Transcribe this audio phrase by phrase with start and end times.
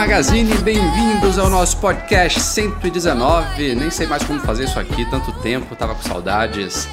[0.00, 3.74] Magazine, bem-vindos ao nosso podcast 119.
[3.74, 6.88] Nem sei mais como fazer isso aqui, tanto tempo, tava com saudades.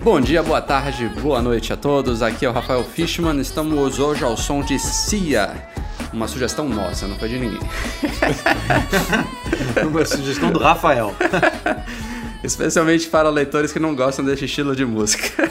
[0.00, 2.22] Bom dia, boa tarde, boa noite a todos.
[2.22, 3.38] Aqui é o Rafael Fishman.
[3.42, 5.68] Estamos hoje ao som de Cia,
[6.14, 7.60] uma sugestão nossa, não foi de ninguém.
[9.86, 11.14] Uma sugestão do Rafael.
[12.42, 15.46] Especialmente para leitores que não gostam desse estilo de música.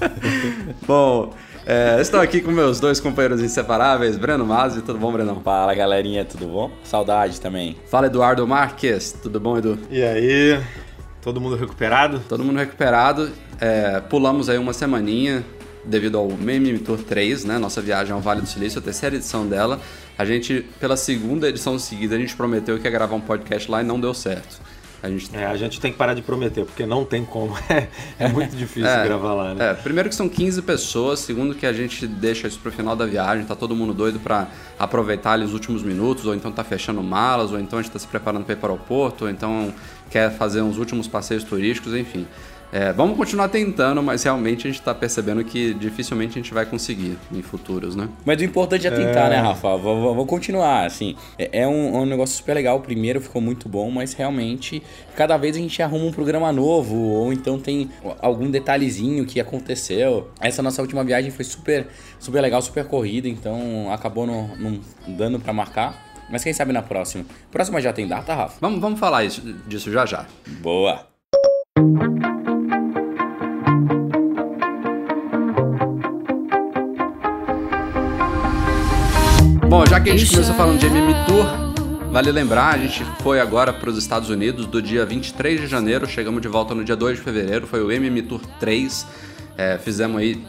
[0.88, 1.34] Bom,
[1.66, 5.40] é, estou aqui com meus dois companheiros inseparáveis, Breno Mazzi, tudo bom, Brenão?
[5.40, 6.70] Fala galerinha, tudo bom?
[6.82, 7.76] Saudade também.
[7.86, 9.78] Fala Eduardo Marques, tudo bom, Edu?
[9.90, 10.60] E aí,
[11.20, 12.20] todo mundo recuperado?
[12.28, 13.30] Todo mundo recuperado.
[13.60, 15.44] É, pulamos aí uma semaninha
[15.84, 17.58] devido ao Meme Tour 3, né?
[17.58, 19.80] Nossa viagem ao Vale do Silício, a terceira edição dela.
[20.18, 23.80] A gente, pela segunda edição seguida, a gente prometeu que ia gravar um podcast lá
[23.82, 24.60] e não deu certo.
[25.02, 27.56] A gente É, a gente tem que parar de prometer, porque não tem como.
[27.68, 29.70] É, é muito difícil É, gravar lá, né?
[29.70, 33.06] É, primeiro que são 15 pessoas, segundo que a gente deixa isso pro final da
[33.06, 34.46] viagem, tá todo mundo doido pra
[34.78, 37.98] aproveitar ali os últimos minutos, ou então tá fechando malas, ou então a gente tá
[37.98, 39.72] se preparando pra ir para o aeroporto, ou então
[40.10, 42.26] quer fazer uns últimos passeios turísticos, enfim.
[42.74, 46.64] É, vamos continuar tentando, mas realmente a gente tá percebendo que dificilmente a gente vai
[46.64, 48.08] conseguir em futuros, né?
[48.24, 49.76] Mas o importante é tentar, né, Rafa?
[49.76, 51.14] Vou, vou- vou continuar, assim.
[51.38, 52.78] É, é um, é um negócio super legal.
[52.78, 54.82] O primeiro ficou muito bom, mas realmente,
[55.14, 60.30] cada vez a gente arruma um programa novo, ou então tem algum detalhezinho que aconteceu.
[60.40, 61.86] Essa nossa última viagem foi super,
[62.18, 66.10] super legal, super corrida, então acabou não, não dando pra marcar.
[66.30, 67.26] Mas quem sabe na próxima?
[67.50, 68.56] Próxima já tem data, Rafa?
[68.62, 70.24] Vamos, vamos falar isso- disso já já.
[70.62, 71.06] Boa!
[79.72, 81.46] Bom, já que a gente começou falando de MM Tour,
[82.10, 86.06] vale lembrar, a gente foi agora para os Estados Unidos do dia 23 de janeiro,
[86.06, 89.06] chegamos de volta no dia 2 de fevereiro, foi o MM Tour 3.
[89.56, 90.44] É, fizemos aí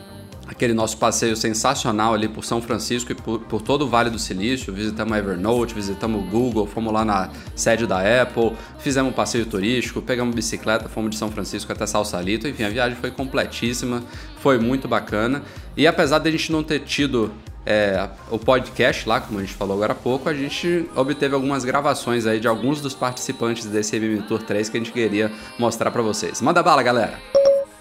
[0.45, 4.19] aquele nosso passeio sensacional ali por São Francisco e por, por todo o Vale do
[4.19, 4.73] Silício.
[4.73, 9.45] Visitamos a Evernote, visitamos o Google, fomos lá na sede da Apple, fizemos um passeio
[9.45, 12.45] turístico, pegamos bicicleta, fomos de São Francisco até Salsalito.
[12.45, 14.03] Enfim, a viagem foi completíssima,
[14.41, 15.43] foi muito bacana.
[15.77, 17.31] E apesar de a gente não ter tido
[17.65, 21.63] é, o podcast lá, como a gente falou agora há pouco, a gente obteve algumas
[21.63, 25.91] gravações aí de alguns dos participantes desse MM Tour 3 que a gente queria mostrar
[25.91, 26.41] pra vocês.
[26.41, 27.19] Manda bala, galera!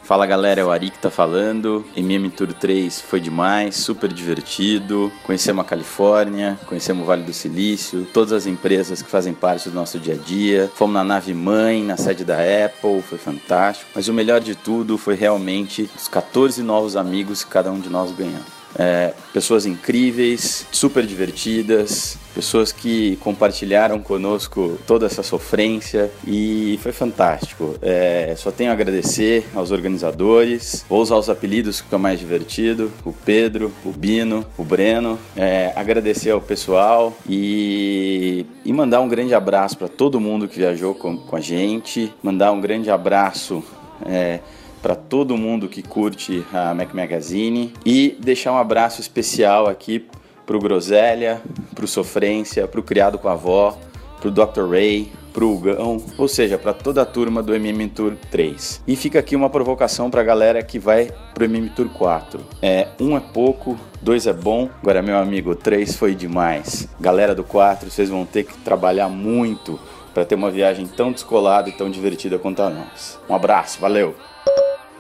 [0.03, 1.85] Fala galera, é o Ari que tá falando.
[1.97, 5.13] MM Tour 3 foi demais, super divertido.
[5.23, 9.75] Conhecemos a Califórnia, conhecemos o Vale do Silício, todas as empresas que fazem parte do
[9.75, 10.71] nosso dia a dia.
[10.75, 13.91] Fomos na nave mãe, na sede da Apple, foi fantástico.
[13.95, 17.89] Mas o melhor de tudo foi realmente os 14 novos amigos que cada um de
[17.89, 18.62] nós ganhamos.
[18.79, 27.77] É, pessoas incríveis, super divertidas, pessoas que compartilharam conosco toda essa sofrência e foi fantástico.
[27.83, 32.91] É, só tenho a agradecer aos organizadores, vou usar os apelidos que fica mais divertido:
[33.05, 35.19] o Pedro, o Bino, o Breno.
[35.37, 40.95] É, agradecer ao pessoal e, e mandar um grande abraço para todo mundo que viajou
[40.95, 43.63] com, com a gente, mandar um grande abraço.
[44.05, 44.41] É,
[44.83, 50.05] para todo mundo que curte a Mac Magazine e deixar um abraço especial aqui
[50.45, 51.41] pro Groselha,
[51.75, 53.79] pro Sofrência, pro Criado com a Avó,
[54.21, 54.69] pro Dr.
[54.69, 58.83] Ray, pro Hugão, ou seja, para toda a turma do MM Tour 3.
[58.87, 62.41] E fica aqui uma provocação pra galera que vai pro MM Tour 4.
[62.61, 66.89] É, um é pouco, dois é bom, agora meu amigo, três foi demais.
[67.01, 69.79] Galera do 4, vocês vão ter que trabalhar muito
[70.13, 73.19] para ter uma viagem tão descolada e tão divertida quanto a nós.
[73.29, 74.15] Um abraço, valeu!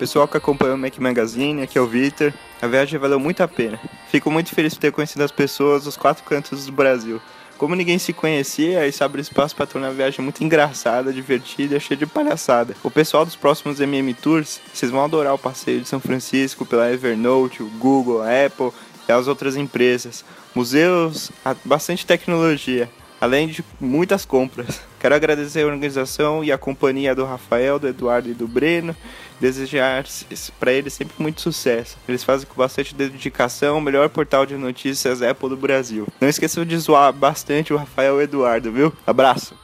[0.02, 2.34] Pessoal que acompanha o Mac Magazine, aqui é o Victor.
[2.60, 3.78] A viagem valeu muito a pena.
[4.08, 7.22] Fico muito feliz por ter conhecido as pessoas dos quatro cantos do Brasil.
[7.56, 11.80] Como ninguém se conhecia, isso abre espaço para tornar a viagem muito engraçada, divertida e
[11.80, 12.74] cheia de palhaçada.
[12.82, 16.90] O pessoal dos próximos MM Tours, vocês vão adorar o passeio de São Francisco pela
[16.90, 18.72] Evernote, o Google, a Apple
[19.08, 20.24] e as outras empresas.
[20.52, 21.30] Museus,
[21.64, 22.90] bastante tecnologia,
[23.22, 24.80] além de muitas compras.
[24.98, 28.96] Quero agradecer a organização e a companhia do Rafael, do Eduardo e do Breno.
[29.40, 30.04] Desejar
[30.58, 31.96] para eles sempre muito sucesso.
[32.08, 36.08] Eles fazem com bastante dedicação o melhor portal de notícias Apple do Brasil.
[36.20, 38.92] Não esqueçam de zoar bastante o Rafael e o Eduardo, viu?
[39.06, 39.61] Abraço!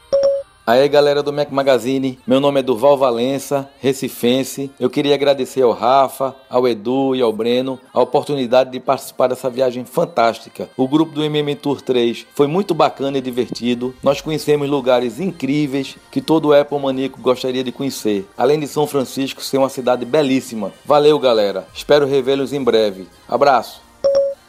[0.68, 4.70] Aí galera do Mac Magazine, meu nome é Durval Valença, recifense.
[4.78, 9.48] Eu queria agradecer ao Rafa, ao Edu e ao Breno a oportunidade de participar dessa
[9.48, 10.68] viagem fantástica.
[10.76, 13.94] O grupo do MM Tour 3 foi muito bacana e divertido.
[14.02, 16.78] Nós conhecemos lugares incríveis que todo Apple
[17.18, 18.28] gostaria de conhecer.
[18.36, 20.70] Além de São Francisco ser uma cidade belíssima.
[20.84, 23.06] Valeu galera, espero revê-los em breve.
[23.26, 23.87] Abraço!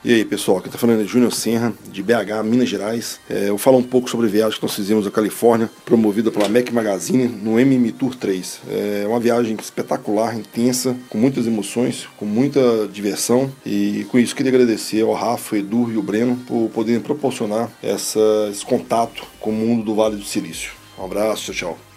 [0.02, 3.20] E aí pessoal, aqui tá falando é Júnior Serra, de BH, Minas Gerais.
[3.30, 6.48] É, eu falar um pouco sobre a viagem que nós fizemos à Califórnia, promovida pela
[6.48, 8.62] Mac Magazine no MM Tour 3.
[8.70, 13.52] É uma viagem espetacular, intensa, com muitas emoções, com muita diversão.
[13.66, 18.48] E com isso queria agradecer ao Rafa, Edu e o Breno por poderem proporcionar essa,
[18.50, 20.72] esse contato com o mundo do Vale do Silício.
[20.98, 21.89] Um abraço, tchau, tchau.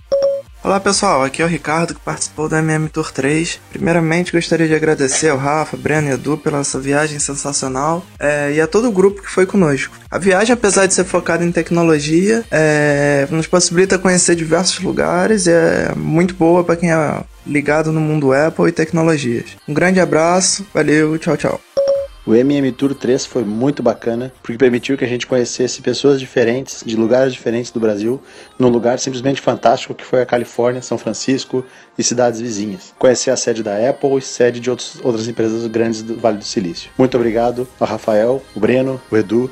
[0.64, 3.60] Olá pessoal, aqui é o Ricardo que participou do MM Tour 3.
[3.72, 8.60] Primeiramente gostaria de agradecer ao Rafa, Breno e Edu pela essa viagem sensacional é, e
[8.60, 9.92] a todo o grupo que foi conosco.
[10.08, 15.50] A viagem, apesar de ser focada em tecnologia, é, nos possibilita conhecer diversos lugares e
[15.50, 19.56] é muito boa para quem é ligado no mundo Apple e tecnologias.
[19.66, 21.60] Um grande abraço, valeu, tchau, tchau.
[22.24, 26.84] O MM Tour 3 foi muito bacana, porque permitiu que a gente conhecesse pessoas diferentes,
[26.86, 28.22] de lugares diferentes do Brasil,
[28.56, 31.64] num lugar simplesmente fantástico que foi a Califórnia, São Francisco
[31.98, 32.94] e cidades vizinhas.
[32.96, 36.44] Conhecer a sede da Apple e sede de outros, outras empresas grandes do Vale do
[36.44, 36.92] Silício.
[36.96, 39.50] Muito obrigado ao Rafael, o Breno, o Edu.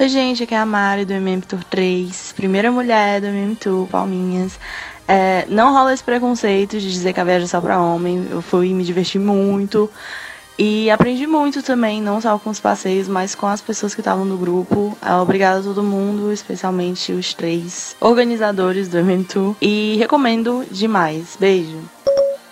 [0.00, 3.86] Oi gente, aqui é a Mari do MM Tour 3, primeira mulher do MM Tour,
[3.88, 4.58] Palminhas.
[5.06, 8.40] É, não rola esse preconceito de dizer que a viagem é só pra homem, eu
[8.40, 9.90] fui me divertir muito.
[10.58, 14.24] E aprendi muito também, não só com os passeios, mas com as pessoas que estavam
[14.24, 14.96] no grupo.
[15.02, 19.56] É, obrigada a todo mundo, especialmente os três organizadores do evento.
[19.60, 21.36] E recomendo demais.
[21.38, 21.78] Beijo.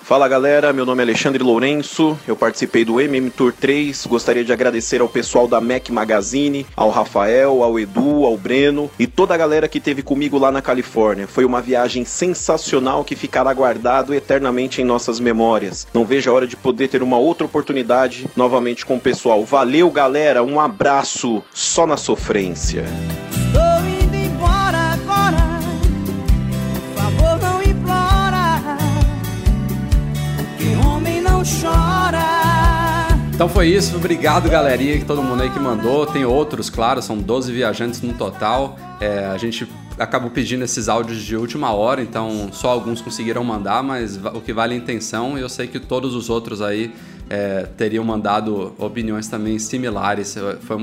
[0.03, 4.05] Fala galera, meu nome é Alexandre Lourenço, eu participei do MM Tour 3.
[4.07, 9.07] Gostaria de agradecer ao pessoal da Mac Magazine, ao Rafael, ao Edu, ao Breno e
[9.07, 11.29] toda a galera que teve comigo lá na Califórnia.
[11.29, 15.87] Foi uma viagem sensacional que ficará guardado eternamente em nossas memórias.
[15.95, 19.45] Não vejo a hora de poder ter uma outra oportunidade novamente com o pessoal.
[19.45, 22.85] Valeu galera, um abraço só na sofrência.
[33.35, 36.07] Então foi isso, obrigado galerinha, que todo mundo aí que mandou.
[36.07, 38.77] Tem outros, claro, são 12 viajantes no total.
[39.01, 39.67] É, a gente
[39.99, 44.53] acabou pedindo esses áudios de última hora, então só alguns conseguiram mandar, mas o que
[44.53, 46.93] vale é a intenção, eu sei que todos os outros aí
[47.29, 50.37] é, teriam mandado opiniões também similares,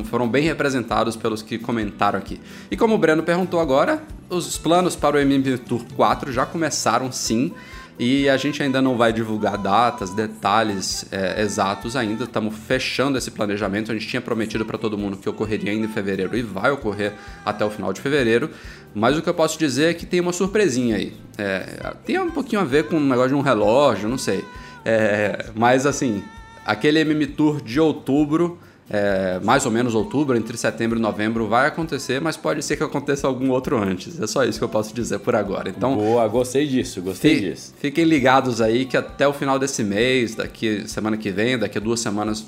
[0.06, 2.42] foram bem representados pelos que comentaram aqui.
[2.70, 7.12] E como o Breno perguntou agora, os planos para o MM Tour 4 já começaram
[7.12, 7.54] sim.
[8.00, 12.24] E a gente ainda não vai divulgar datas, detalhes é, exatos ainda.
[12.24, 13.92] Estamos fechando esse planejamento.
[13.92, 17.14] A gente tinha prometido para todo mundo que ocorreria ainda em fevereiro e vai ocorrer
[17.46, 18.50] até o final de fevereiro.
[18.96, 21.14] Mas o que eu posso dizer é que tem uma surpresinha aí.
[21.38, 24.46] É, tem um pouquinho a ver com o negócio de um relógio, não sei.
[24.86, 26.24] É, mas assim,
[26.66, 28.58] aquele MM Tour de outubro
[28.90, 32.84] é, mais ou menos outubro, entre setembro e novembro vai acontecer, mas pode ser que
[32.84, 34.20] aconteça algum outro antes.
[34.20, 35.70] É só isso que eu posso dizer por agora.
[35.70, 37.74] Então, boa, gostei disso, gostei fi, disso.
[37.80, 41.82] Fiquem ligados aí que até o final desse mês, daqui semana que vem, daqui a
[41.82, 42.46] duas semanas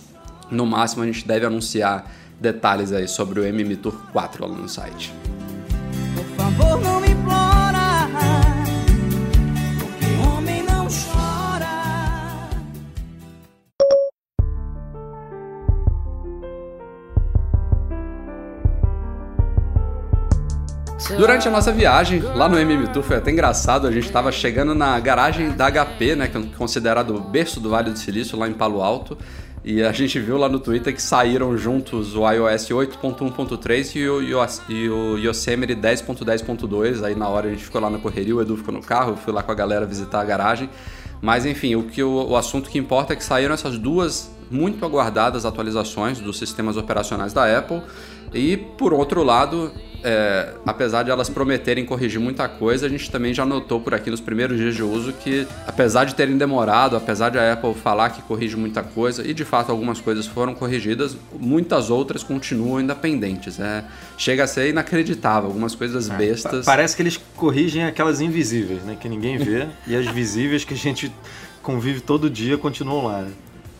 [0.49, 4.67] no máximo a gente deve anunciar detalhes aí sobre o MM Tour 4 lá no
[4.67, 5.13] site.
[6.15, 6.90] Por favor, não
[21.17, 24.99] Durante a nossa viagem, lá no MMTour foi até engraçado, a gente estava chegando na
[24.99, 28.53] garagem da HP, né, que é considerado o berço do Vale do Silício, lá em
[28.53, 29.17] Palo Alto,
[29.63, 34.21] e a gente viu lá no Twitter que saíram juntos o iOS 8.1.3 e o,
[34.69, 38.57] e o Yosemite 10.10.2, aí na hora a gente ficou lá na correria, o Edu
[38.57, 40.69] ficou no carro, eu fui lá com a galera visitar a garagem,
[41.21, 44.83] mas enfim, o, que, o, o assunto que importa é que saíram essas duas muito
[44.83, 47.81] aguardadas atualizações dos sistemas operacionais da Apple,
[48.33, 49.71] e por outro lado,
[50.03, 54.09] é, apesar de elas prometerem corrigir muita coisa, a gente também já notou por aqui
[54.09, 58.09] nos primeiros dias de uso que, apesar de terem demorado, apesar de a Apple falar
[58.09, 62.95] que corrige muita coisa, e de fato algumas coisas foram corrigidas, muitas outras continuam ainda
[62.95, 63.59] pendentes.
[63.59, 63.83] É,
[64.17, 66.65] chega a ser inacreditável, algumas coisas é, bestas.
[66.65, 70.77] Parece que eles corrigem aquelas invisíveis, né, que ninguém vê, e as visíveis que a
[70.77, 71.11] gente
[71.61, 73.21] convive todo dia continuam lá.
[73.21, 73.31] Né?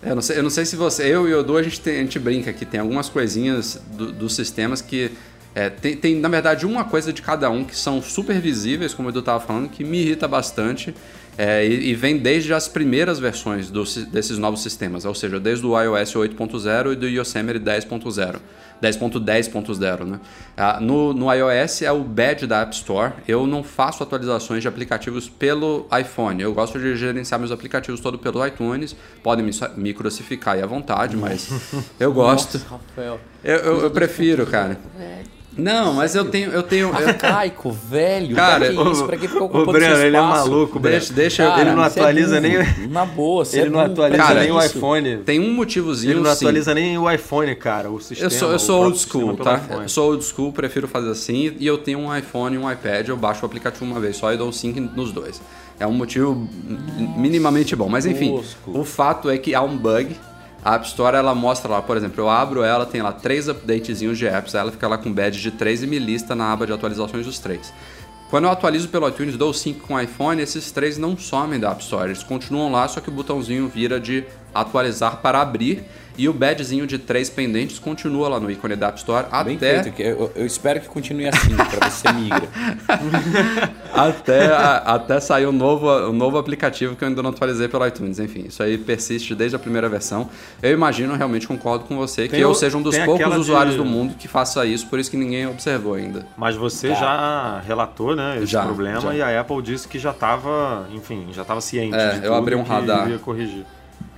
[0.04, 1.04] Eu não, sei, eu não sei se você.
[1.04, 4.12] Eu e o Edu, a gente, tem, a gente brinca que tem algumas coisinhas do,
[4.12, 5.12] dos sistemas que
[5.54, 9.08] é, tem, tem, na verdade, uma coisa de cada um que são super visíveis, como
[9.10, 10.94] o Edu estava falando, que me irrita bastante.
[11.38, 15.66] É, e, e vem desde as primeiras versões do desses novos sistemas, ou seja, desde
[15.66, 18.36] o iOS 8.0 e do Yosemite 10.0.
[18.82, 20.20] 10.10.0, né?
[20.58, 23.14] Ah, no, no iOS é o badge da App Store.
[23.28, 26.42] Eu não faço atualizações de aplicativos pelo iPhone.
[26.42, 28.96] Eu gosto de gerenciar meus aplicativos todo pelo iTunes.
[29.24, 31.50] Podem me, me crucificar aí à vontade, mas
[32.00, 32.58] eu gosto.
[32.58, 33.20] Nossa, Rafael.
[33.44, 34.78] Eu, eu- eu prefiro, cara.
[34.98, 35.41] Velho.
[35.58, 36.50] Não, mas eu tenho.
[36.52, 38.36] Eu tenho eu- Arcaico, velho.
[38.36, 39.06] Cara, pra que isso?
[39.06, 40.98] Pra que ficar o ocupando Breno, ele é maluco, Breno.
[41.00, 42.54] Deixa- deixa eu- Cara, ele não é atualiza burro.
[42.78, 45.18] nem- Na boa, você Ele é não atualiza Pra nem o iPhone.
[45.26, 46.12] Tem um motivozinho.
[46.14, 46.38] Ele não sim.
[46.46, 48.28] atualiza nem o iPhone, cara, o sistema.
[48.28, 49.56] Eu sou, eu o sou old school, tá?
[49.58, 49.84] iPhone.
[49.84, 51.54] Eu sou old school, prefiro fazer assim.
[51.60, 54.32] E eu tenho um iPhone e um iPad, eu baixo o aplicativo uma vez só
[54.34, 55.42] e dou um sync nos dois.
[55.80, 56.48] É um motivo
[57.18, 57.90] minimamente bom.
[57.90, 60.16] Mas enfim, o fato é que há um bug.
[60.64, 64.18] A App Store ela mostra lá, por exemplo, eu abro ela, tem lá três updatezinhos
[64.18, 66.74] de apps, ela fica lá com badge de 3 e me lista na aba de
[66.74, 67.74] atualizações dos três.
[68.30, 71.60] Quando eu atualizo pelo iTunes, dou o sync com o iPhone, esses três não somem
[71.60, 75.84] da App Store, eles continuam lá, só que o botãozinho vira de atualizar para abrir
[76.24, 79.82] e o badgezinho de três pendentes continua lá no ícone da App Store Bem até
[79.82, 82.48] feito, que eu, eu espero que continue assim, pra você migra.
[83.94, 87.86] até, a- até sair um novo, um novo aplicativo que eu ainda não atualizei pelo
[87.88, 88.20] iTunes.
[88.20, 90.30] Enfim, isso aí persiste desde a primeira versão.
[90.62, 93.74] Eu imagino, realmente concordo com você, que Tem eu o- seja um dos poucos usuários
[93.76, 96.26] de- do mundo que faça isso, por isso que ninguém observou ainda.
[96.38, 96.96] Mas você Tá.
[96.96, 99.14] já relatou, né, esse Já, problema já.
[99.16, 102.34] e a Apple disse que já estava, enfim, já estava ciente É, de eu tudo
[102.36, 103.06] abri um que radar.
[103.08, 103.66] iria corrigir.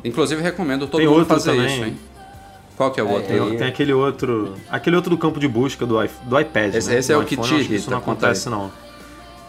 [0.04, 1.66] Inclusive, recomendo todo Tem mundo outro fazer também.
[1.76, 1.98] isso, hein?
[2.76, 3.28] Qual que é o outro?
[3.28, 6.98] Tem, tem aquele outro, aquele outro do campo de busca do, do iPad, Esse- né?
[6.98, 8.72] esse é o que te acho Isso irrita, não acontece não.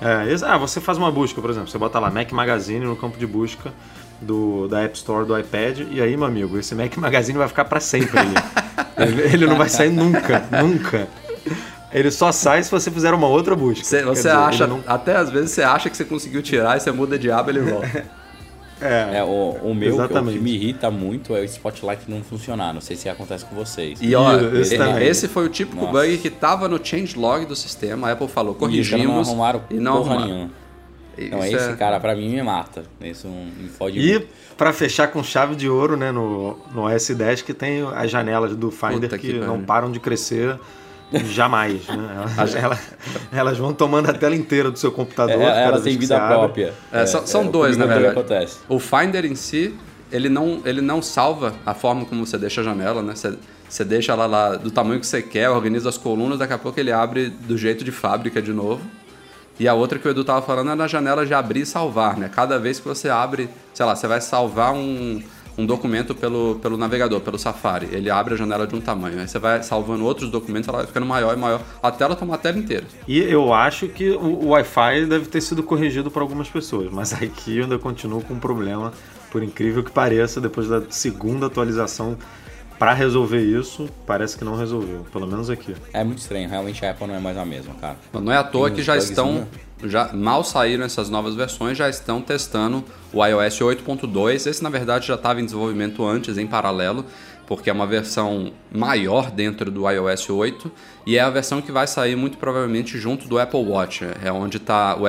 [0.01, 2.95] É, esse- ah, você faz uma busca, por exemplo, você bota lá Mac Magazine no
[2.97, 3.73] campo de busca
[4.21, 7.65] do, da App Store do iPad e aí, meu amigo, esse Mac Magazine vai ficar
[7.65, 8.35] para sempre ali.
[8.99, 11.09] ele, ele não vai sair nunca, nunca.
[11.93, 13.85] Ele só sai se você fizer uma outra busca.
[13.85, 16.93] Você, dizer, acha, não- até às vezes você acha que você conseguiu tirar e você
[16.93, 18.05] muda de aba e ele volta.
[18.85, 22.23] É, É, o, o meu, que, o que me irrita muito é o Spotlight não
[22.23, 22.73] funcionar.
[22.75, 23.99] Não sei se acontece com vocês.
[24.03, 25.93] E ó, Esse esse, foi o típico Nossa.
[25.93, 28.09] bug que tava no changelog do sistema.
[28.09, 30.51] A Apple falou, E corrigimos não arrumaram e não porra arrumaram.
[31.17, 32.85] Então Isso esse é- cara pra mim me mata.
[33.01, 34.27] Isso me fode E
[34.57, 38.71] para fechar com chave de ouro, né, no, no S10 que tem as janelas do
[38.71, 40.59] Finder Puta que, que não param de crescer
[41.27, 42.27] jamais, né?
[42.37, 42.81] Elas, elas-
[43.33, 45.41] elas vão tomando a tela inteira do seu computador.
[45.41, 46.75] É, ela tem vida própria.
[46.93, 48.07] É, são são é, dois, na verdade.
[48.09, 48.59] acontece.
[48.69, 49.75] O Finder em si,
[50.11, 53.15] ele não, ele não salva a forma como você deixa a janela, né?
[53.15, 53.37] Você,
[53.69, 56.79] você deixa ela lá do tamanho que você quer, organiza as colunas, daqui a pouco
[56.81, 58.83] ele abre do jeito de fábrica de novo.
[59.59, 62.17] E a outra que o Edu tava falando é na janela de abrir e salvar,
[62.17, 62.29] né?
[62.33, 65.23] Cada vez que você abre, sei lá, você vai salvar um,
[65.57, 67.89] um documento pelo, pelo navegador, pelo Safari.
[67.93, 69.21] Ele abre a janela de um tamanho.
[69.21, 71.61] Aí você vai salvando outros documentos, ela vai ficando maior e maior.
[71.83, 72.85] A tela toma a tela inteira.
[73.07, 77.13] E eu acho que o, o Wi-Fi deve ter sido corrigido por algumas pessoas, mas
[77.13, 78.93] aqui eu ainda continuo com um problema,
[79.31, 82.17] por incrível que pareça, depois da segunda atualização
[82.79, 85.75] para resolver isso, parece que não resolveu, pelo menos aqui.
[85.93, 87.97] É muito estranho, realmente a Apple não é mais a mesma, cara.
[88.13, 89.33] Não é à toa Tem que já estão.
[89.33, 89.47] né?
[89.83, 94.47] Já, mal saíram essas novas versões, já estão testando o iOS 8.2.
[94.47, 97.05] Esse, na verdade, já estava em desenvolvimento antes, em paralelo,
[97.47, 100.71] porque é uma versão maior dentro do iOS 8
[101.07, 104.05] e é a versão que vai sair muito provavelmente junto do Apple Watch.
[104.23, 105.05] É onde está o,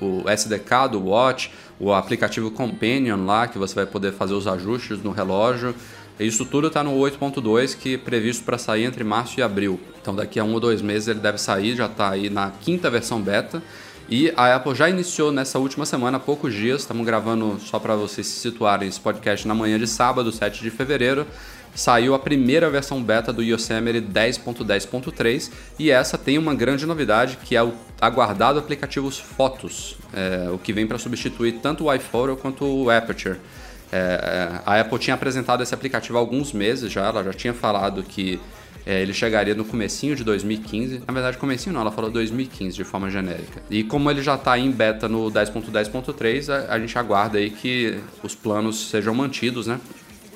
[0.00, 4.46] o, o SDK do Watch, o aplicativo Companion lá, que você vai poder fazer os
[4.46, 5.74] ajustes no relógio.
[6.18, 9.80] Isso tudo está no 8.2, que é previsto para sair entre março e abril.
[10.00, 12.88] Então daqui a um ou dois meses ele deve sair, já está aí na quinta
[12.88, 13.60] versão beta.
[14.08, 17.96] E a Apple já iniciou nessa última semana, há poucos dias, estamos gravando só para
[17.96, 21.26] vocês se situarem esse podcast na manhã de sábado, 7 de fevereiro.
[21.74, 27.56] Saiu a primeira versão beta do Yosemite 10.10.3 e essa tem uma grande novidade que
[27.56, 32.64] é o aguardado aplicativo Fotos, é, o que vem para substituir tanto o iPhoto quanto
[32.64, 33.38] o Aperture.
[33.90, 37.54] É, é, a Apple tinha apresentado esse aplicativo há alguns meses já, ela já tinha
[37.54, 38.38] falado que
[38.86, 41.02] é, ele chegaria no comecinho de 2015.
[41.06, 43.62] Na verdade, comecinho não, ela falou 2015 de forma genérica.
[43.70, 47.98] E como ele já está em beta no 10.10.3, a, a gente aguarda aí que
[48.22, 49.80] os planos sejam mantidos, né?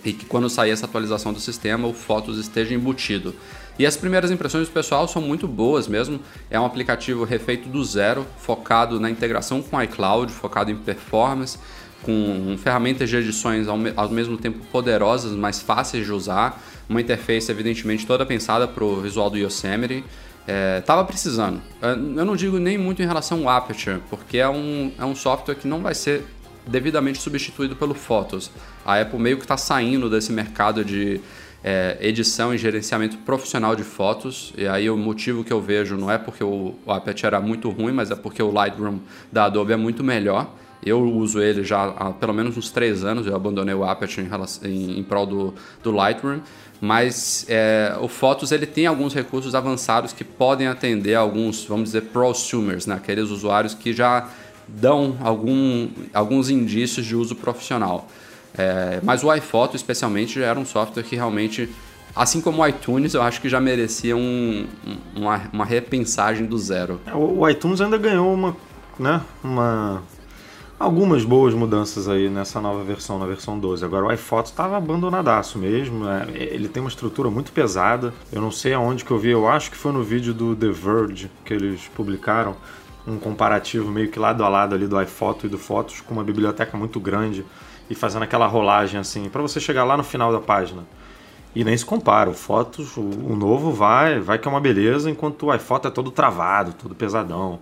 [0.05, 3.35] E que quando sair essa atualização do sistema, o Fotos esteja embutido.
[3.79, 6.19] E as primeiras impressões do pessoal são muito boas mesmo.
[6.51, 11.59] É um aplicativo refeito do zero, focado na integração com iCloud, focado em performance,
[12.03, 16.63] com ferramentas de edições ao, me- ao mesmo tempo poderosas, mas fáceis de usar.
[16.89, 20.05] Uma interface, evidentemente, toda pensada para o visual do Yosemite.
[20.47, 21.61] É, tava precisando.
[21.83, 25.15] É, Eu não digo nem muito em relação ao Aperture, porque é um, é um
[25.15, 26.25] software que não vai ser
[26.67, 28.51] devidamente substituído pelo Photos.
[28.85, 31.21] A Apple meio que está saindo desse mercado de
[31.63, 34.55] é, edição e gerenciamento profissional de fotos.
[34.57, 37.69] E aí o motivo que eu vejo não é porque o, o Aperture era muito
[37.69, 39.01] ruim, mas é porque o Lightroom
[39.31, 40.51] da Adobe é muito melhor.
[40.89, 44.29] Eu uso ele já há pelo menos uns três anos, eu abandonei o Aperture em,
[44.29, 46.41] relação, em, em prol do, do Lightroom,
[46.81, 52.03] mas é, o Photos ele tem alguns recursos avançados que podem atender alguns, vamos dizer,
[52.03, 52.95] prosumers, né?
[52.95, 54.29] aqueles usuários que já
[54.69, 58.07] dão algum, alguns indícios de uso profissional.
[58.57, 61.69] É, mas o iPhoto, especialmente, era um software que realmente,
[62.15, 64.67] assim como o iTunes, eu acho que já merecia um,
[65.17, 67.01] uma, uma repensagem do zero.
[67.07, 68.57] É, o, o iTunes ainda ganhou uma,
[68.99, 70.03] né, uma
[70.79, 73.85] algumas boas mudanças aí nessa nova versão, na versão 12.
[73.85, 76.27] Agora o iPhoto estava abandonadaço mesmo, né?
[76.33, 78.15] ele tem uma estrutura muito pesada.
[78.33, 80.71] Eu não sei aonde que eu vi, eu acho que foi no vídeo do The
[80.71, 82.57] Verge que eles publicaram
[83.07, 86.25] um comparativo meio que lado a lado ali do iPhoto e do Fotos com uma
[86.25, 87.45] biblioteca muito grande
[87.89, 90.85] e fazendo aquela rolagem assim, para você chegar lá no final da página.
[91.55, 95.47] E nem se compara, o Fotos, o, novo vai, vai que é uma beleza, enquanto
[95.47, 97.59] o iPhoto é todo travado, todo pesadão.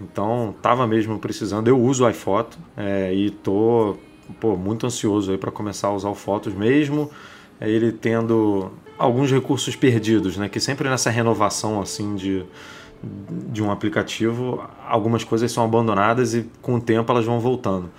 [0.00, 1.68] Então, tava mesmo precisando.
[1.68, 3.96] Eu uso o iPhoto é, e tô
[4.40, 7.10] pô, muito ansioso aí para começar a usar o Fotos, mesmo
[7.60, 10.48] é, ele tendo alguns recursos perdidos, né?
[10.48, 12.44] Que sempre nessa renovação assim de,
[13.50, 17.90] de um aplicativo, algumas coisas são abandonadas e com o tempo elas vão voltando.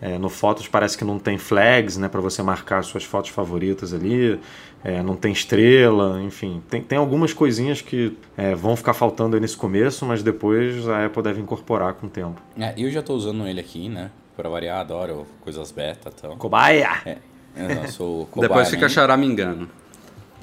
[0.00, 3.94] É, no Fotos parece que não tem flags, né, para você marcar suas fotos favoritas
[3.94, 4.36] ali,
[4.84, 9.40] é, não tem estrela, enfim, tem, tem algumas coisinhas que é, vão ficar faltando aí
[9.40, 12.40] nesse começo, mas depois a Apple deve incorporar com o tempo.
[12.58, 16.36] É, eu já estou usando ele aqui, né, para variar, adoro coisas beta, então.
[16.36, 16.90] Cobaia.
[17.06, 17.18] É,
[17.56, 18.48] eu sou cobaia.
[18.48, 19.68] Depois fica choramingando.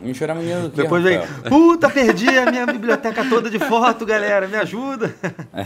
[0.01, 1.19] Um choramingando que Depois vem,
[1.49, 5.13] puta, perdi a minha biblioteca toda de foto, galera, me ajuda.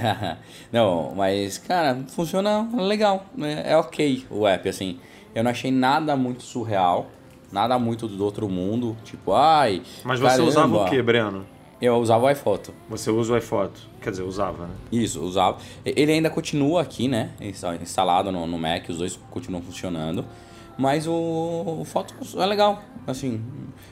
[0.72, 5.00] não, mas, cara, funciona legal, é, é ok o app, assim.
[5.36, 7.12] Eu não achei nada muito surreal,
[7.54, 9.84] nada muito do outro mundo, tipo, ai.
[10.04, 10.50] Mas você caramba.
[10.50, 11.46] usava o que, Breno?
[11.80, 12.74] Eu usava o iPhoto.
[12.90, 13.80] Você usa o iPhoto?
[14.02, 14.74] Quer dizer, usava, né?
[14.92, 15.58] Isso, usava.
[15.86, 17.32] Ele ainda continua aqui, né?
[17.82, 20.26] Instalado no, no Mac, os dois continuam funcionando.
[20.78, 21.14] Mas o,
[21.82, 23.40] o Fotos é legal, assim,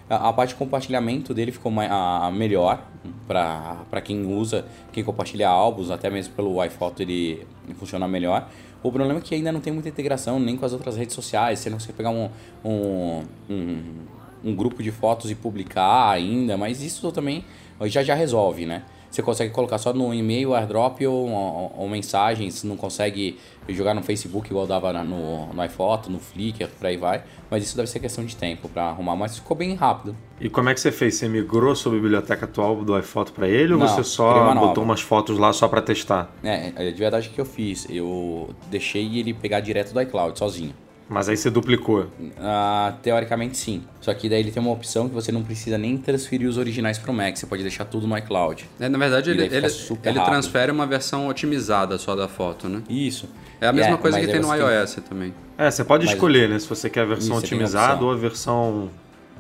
[0.10, 2.84] a, a, parte de compartilhamento dele ficou mais, a, melhor
[3.28, 8.50] para quem usa, quem compartilha álbuns, até mesmo pelo iPhoto ele funciona melhor.
[8.84, 11.60] O problema é que ainda não tem muita integração nem com as outras redes sociais,
[11.60, 12.30] você não consegue pegar um,
[12.66, 13.84] um, um,
[14.44, 17.46] um grupo de fotos e publicar ainda, mas isso também
[17.84, 18.84] já já resolve, né?
[19.12, 23.38] Você consegue colocar só no e-mail, airdrop ou, ou, ou mensagens, não consegue
[23.74, 27.24] jogar no Facebook igual dava no, no iPhoto, no Flickr, por aí vai.
[27.50, 30.16] Mas isso deve ser questão de tempo para arrumar, mas ficou bem rápido.
[30.40, 31.16] E como é que você fez?
[31.16, 35.02] Você migrou sua biblioteca atual do iPhoto para ele não, ou você só botou umas
[35.02, 36.34] fotos lá só para testar?
[36.44, 37.88] É, é de verdade que eu fiz.
[37.90, 40.74] Eu deixei ele pegar direto do iCloud sozinho.
[41.12, 42.08] Mas aí você duplicou?
[42.40, 43.84] Ah, teoricamente sim.
[44.00, 46.98] Só que daí ele tem uma opção que você não precisa nem transferir os originais
[46.98, 48.70] para o Mac, você pode deixar tudo no iCloud.
[48.80, 52.82] É, na verdade, ele, ele, ele transfere uma versão otimizada só da foto, né?
[52.90, 53.28] Isso.
[53.60, 55.04] É a mesma é, coisa que tem no iOS tem...
[55.04, 55.34] também.
[55.58, 56.14] É, você pode mas...
[56.14, 56.58] escolher, né?
[56.58, 58.90] Se você quer a versão Isso, otimizada ou a versão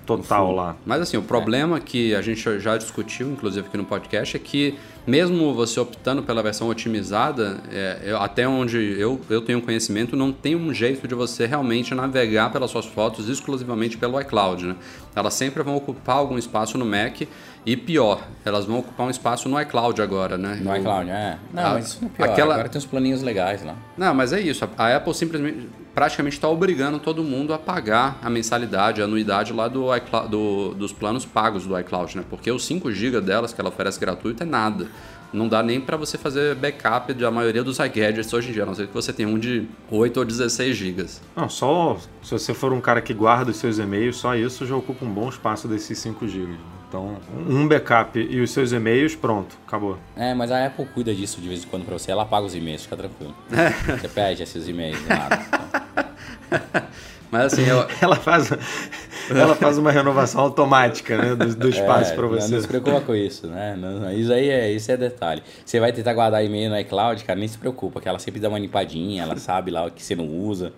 [0.06, 0.76] total lá.
[0.86, 1.80] Mas assim, o problema é.
[1.80, 6.44] que a gente já discutiu, inclusive aqui no podcast, é que mesmo você optando pela
[6.44, 11.16] versão otimizada, é, eu, até onde eu, eu tenho conhecimento, não tem um jeito de
[11.16, 14.66] você realmente navegar pelas suas fotos exclusivamente pelo iCloud.
[14.68, 14.76] Né?
[15.16, 17.22] Elas sempre vão ocupar algum espaço no Mac
[17.66, 20.60] e pior, elas vão ocupar um espaço no iCloud agora, né?
[20.64, 21.38] No iCloud, é.
[21.54, 22.30] Não, a, mas isso não é pior.
[22.30, 22.54] Aquela...
[22.56, 23.76] Agora tem uns planinhos legais lá.
[23.96, 24.68] Não, mas é isso.
[24.78, 29.68] A Apple simplesmente praticamente está obrigando todo mundo a pagar a mensalidade, a anuidade lá
[29.68, 29.88] do,
[30.30, 32.24] do dos planos pagos do iCloud, né?
[32.30, 34.88] Porque os 5 GB delas que ela oferece gratuito é nada.
[35.34, 38.66] Não dá nem para você fazer backup da maioria dos iGadgets hoje em dia, a
[38.66, 41.06] não ser que você tenha um de 8 ou 16 GB.
[41.36, 44.76] Não, só se você for um cara que guarda os seus e-mails, só isso já
[44.76, 46.81] ocupa um bom espaço desses 5 GB.
[46.92, 47.16] Então,
[47.48, 49.98] um backup e os seus e-mails, pronto, acabou.
[50.14, 52.12] É, mas a Apple cuida disso de vez em quando pra você.
[52.12, 53.34] Ela paga os e-mails, fica tranquilo.
[53.98, 55.40] você pede esses e-mails, nada.
[56.52, 56.84] Então.
[57.32, 57.88] Mas assim, eu...
[58.02, 58.52] ela, faz,
[59.30, 62.48] ela faz uma renovação automática né, do, do espaço é, para você.
[62.50, 63.74] Não, não se preocupa com isso, né?
[63.80, 65.42] Não, isso aí é, isso é detalhe.
[65.66, 68.50] Você vai tentar guardar e-mail no iCloud, cara, nem se preocupa, que ela sempre dá
[68.50, 70.74] uma limpadinha, ela sabe lá o que você não usa.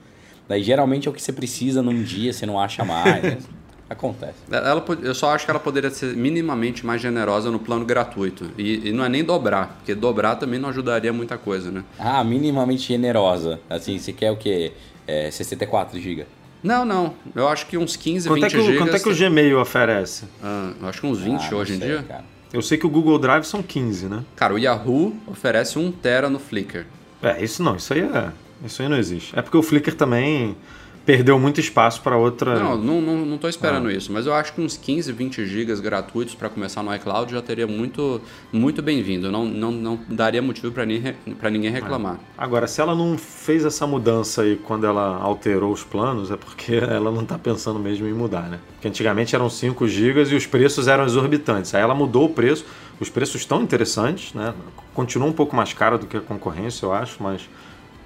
[0.47, 3.23] Daí geralmente é o que você precisa num dia, você não acha mais.
[3.23, 3.38] Né?
[3.93, 4.36] Acontece.
[4.51, 8.51] Ela, eu só acho que ela poderia ser minimamente mais generosa no plano gratuito.
[8.58, 11.84] E, e, não é nem dobrar, porque dobrar também não ajudaria muita coisa, né?
[11.97, 13.60] Ah, minimamente generosa.
[13.69, 14.73] Assim, você quer o quê?
[15.08, 16.25] É, 64 GB?
[16.63, 17.13] Não, não.
[17.36, 18.79] Eu acho que uns 15, quanto 20 é que, gigas.
[18.79, 20.25] Quanto é que o Gmail oferece?
[20.41, 22.03] Ah, eu acho que uns 20 ah, hoje em sei, dia.
[22.03, 22.23] Cara.
[22.53, 24.23] Eu sei que o Google Drive são 15, né?
[24.36, 26.86] Cara, o Yahoo oferece 1 tera no Flickr.
[27.21, 28.32] É, isso não, isso aí é.
[28.65, 29.38] Isso aí não existe.
[29.38, 30.56] É porque o Flickr também
[31.05, 32.57] perdeu muito espaço para outra.
[32.59, 33.93] Não, não, não, não tô esperando Ah.
[33.93, 37.41] isso, mas eu acho que uns 15, 20 gigas gratuitos para começar no iCloud já
[37.41, 39.31] teria muito, muito bem-vindo.
[39.31, 41.15] Não, não, não daria motivo para ninguém,
[41.51, 42.19] ninguém reclamar.
[42.37, 46.75] Agora, se ela não fez essa mudança aí quando ela alterou os planos, é porque
[46.81, 48.59] ela não tá pensando mesmo em mudar, né?
[48.73, 51.73] Porque antigamente eram 5 GB e os preços eram exorbitantes.
[51.75, 52.65] Aí ela mudou o preço,
[52.99, 54.53] os preços estão interessantes, né?
[54.93, 57.41] Continua um pouco mais caro do que a concorrência, eu acho, mas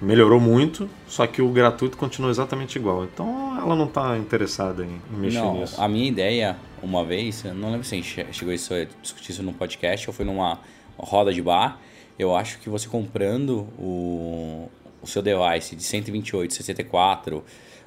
[0.00, 3.04] melhorou muito, só que o gratuito continua exatamente igual.
[3.04, 5.80] Então ela não tá interessada em, mexer não, nisso.
[5.80, 8.84] a minha ideia, uma vez, eu não lembro se a gente che- chegou isso a
[9.02, 10.60] discutir isso num podcast ou foi numa
[10.96, 11.78] roda de bar.
[12.18, 14.68] Eu acho que você comprando o,
[15.02, 17.44] o seu device de 128, 64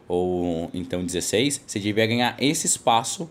[0.07, 3.29] ou então 16, você devia ganhar esse espaço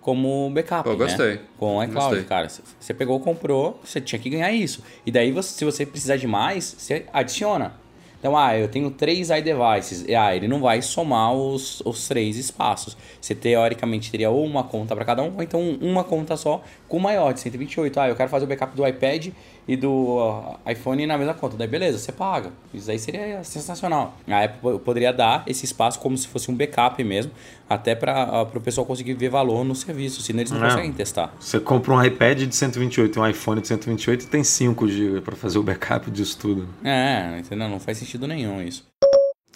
[0.00, 0.84] como backup.
[0.84, 0.96] Pô, né?
[0.96, 1.40] gostei.
[1.58, 2.24] Com o iCloud, Gostei.
[2.24, 2.48] cara.
[2.48, 4.82] Você pegou, comprou, você tinha que ganhar isso.
[5.04, 7.74] E daí, você- se você precisar de mais, você adiciona.
[8.18, 10.04] Então, ah, eu tenho três iDevices.
[10.16, 12.96] Ah, ele não vai somar os, os três espaços.
[13.20, 16.98] Você teoricamente teria ou uma conta para cada um, ou então uma conta só com
[16.98, 18.00] maior, de 128.
[18.00, 19.28] Ah, eu quero fazer o backup do iPad
[19.68, 21.56] e do iPhone na mesma conta.
[21.56, 22.50] Daí, beleza, você paga.
[22.72, 24.16] Isso aí seria sensacional.
[24.26, 27.30] A Apple po- poderia dar esse espaço como se fosse um backup mesmo,
[27.68, 30.70] até para o pessoal conseguir ver valor no serviço, senão eles não É.
[30.70, 31.34] conseguem testar.
[31.38, 35.20] Você compra um iPad de 128 e um iPhone de 128 e tem 5 GB
[35.20, 36.66] para fazer o backup disso tudo.
[36.82, 37.68] É, entendeu?
[37.68, 38.87] Não faz sentido nenhum isso.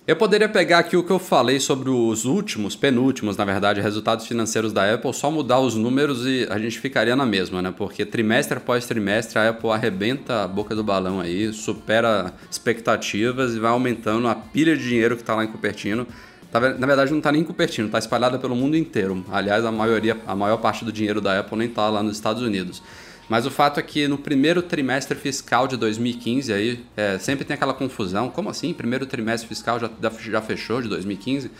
[0.04, 4.26] Eu poderia pegar aqui o que eu falei sobre os últimos, penúltimos, na verdade, resultados
[4.26, 7.72] financeiros da Apple, só mudar os números e a gente ficaria na mesma, né?
[7.76, 13.60] Porque trimestre após trimestre a Apple arrebenta a boca do balão aí, supera expectativas e
[13.60, 16.04] vai aumentando a pilha de dinheiro que tá lá em Cupertino.
[16.50, 19.24] Tá Na verdade, não tá nem em Cupertino, tá espalhada pelo mundo inteiro.
[19.30, 22.42] Aliás, a maioria, a maior parte do dinheiro da Apple nem tá lá nos Estados
[22.42, 22.82] Unidos.
[23.28, 27.54] Mas o fato é que no primeiro trimestre fiscal de 2015, aí, é, sempre tem
[27.54, 28.28] aquela confusão.
[28.28, 28.72] Como assim?
[28.74, 31.50] Primeiro trimestre fiscal já, já fechou de 2015?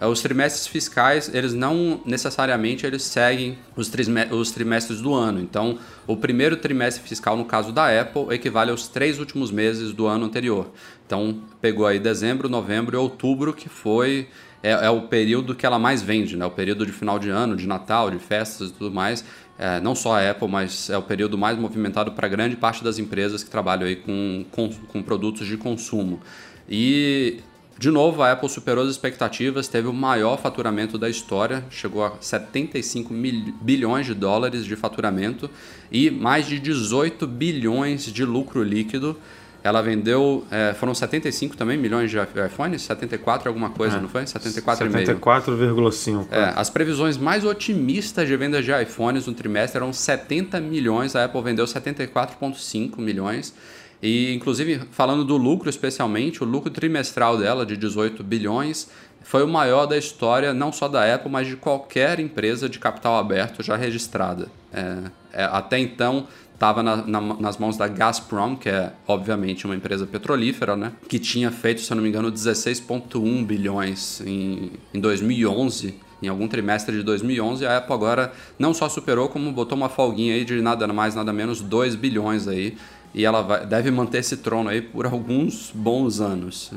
[0.00, 3.90] É, Os trimestres fiscais, eles não necessariamente eles seguem os,
[4.30, 5.40] os trimestres do ano.
[5.40, 10.06] Então, o primeiro trimestre fiscal, no caso da Apple, equivale aos três últimos meses do
[10.06, 10.70] ano anterior.
[11.04, 14.28] Então, pegou aí dezembro, novembro e outubro, que foi
[14.62, 16.46] é, é o período que ela mais vende, né?
[16.46, 19.24] O período de final de ano, de Natal, de festas e tudo mais.
[19.58, 22.98] É, não só a Apple, mas é o período mais movimentado para grande parte das
[22.98, 26.20] empresas que trabalham aí com, com, com produtos de consumo.
[26.68, 27.40] E,
[27.76, 32.12] de novo, a Apple superou as expectativas, teve o maior faturamento da história, chegou a
[32.20, 35.50] 75 mil, bilhões de dólares de faturamento
[35.90, 39.18] e mais de 18 bilhões de lucro líquido.
[39.62, 44.00] Ela vendeu, é, foram 75 também milhões de iPhones, 74 alguma coisa, É.
[44.00, 44.22] não foi?
[44.22, 45.04] 74,5.
[45.04, 46.26] 74,5.
[46.30, 51.24] É, as previsões mais otimistas de vendas de iPhones no trimestre eram 70 milhões, a
[51.24, 53.52] Apple vendeu 74,5 milhões.
[54.00, 58.88] E, inclusive, falando do lucro especialmente, o lucro trimestral dela, de 18 bilhões,
[59.22, 63.18] foi o maior da história, não só da Apple, mas de qualquer empresa de capital
[63.18, 64.48] aberto já registrada.
[64.72, 64.98] É,
[65.32, 70.04] é, até então, estava na- na- nas mãos da Gazprom, que é, obviamente, uma empresa
[70.08, 70.92] petrolífera, né?
[71.08, 76.48] Que tinha feito, se eu não me engano, 16,1 bilhões em, em 2011 em algum
[76.48, 80.60] trimestre de 2011, a Apple agora não só superou, como botou uma folguinha aí de
[80.60, 82.76] nada mais, nada menos 2 bilhões aí.
[83.14, 86.72] E ela vai- deve manter esse trono aí por alguns bons anos.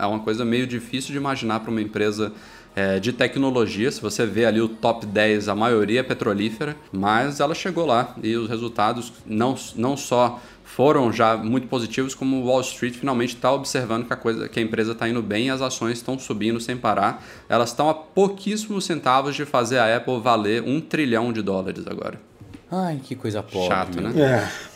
[0.00, 2.32] É uma coisa meio difícil de imaginar para uma empresa
[2.74, 3.90] é, de tecnologia.
[3.90, 8.14] Se você vê ali o top 10, a maioria é petrolífera, mas ela chegou lá
[8.22, 13.34] e os resultados não, não só foram já muito positivos, como o Wall Street finalmente
[13.34, 16.18] está observando que a, coisa, que a empresa está indo bem e as ações estão
[16.18, 17.22] subindo sem parar.
[17.46, 22.18] Elas estão a pouquíssimos centavos de fazer a Apple valer um trilhão de dólares agora.
[22.70, 23.68] Ai, que coisa pobre.
[23.68, 24.18] Chato, né?
[24.18, 24.71] É.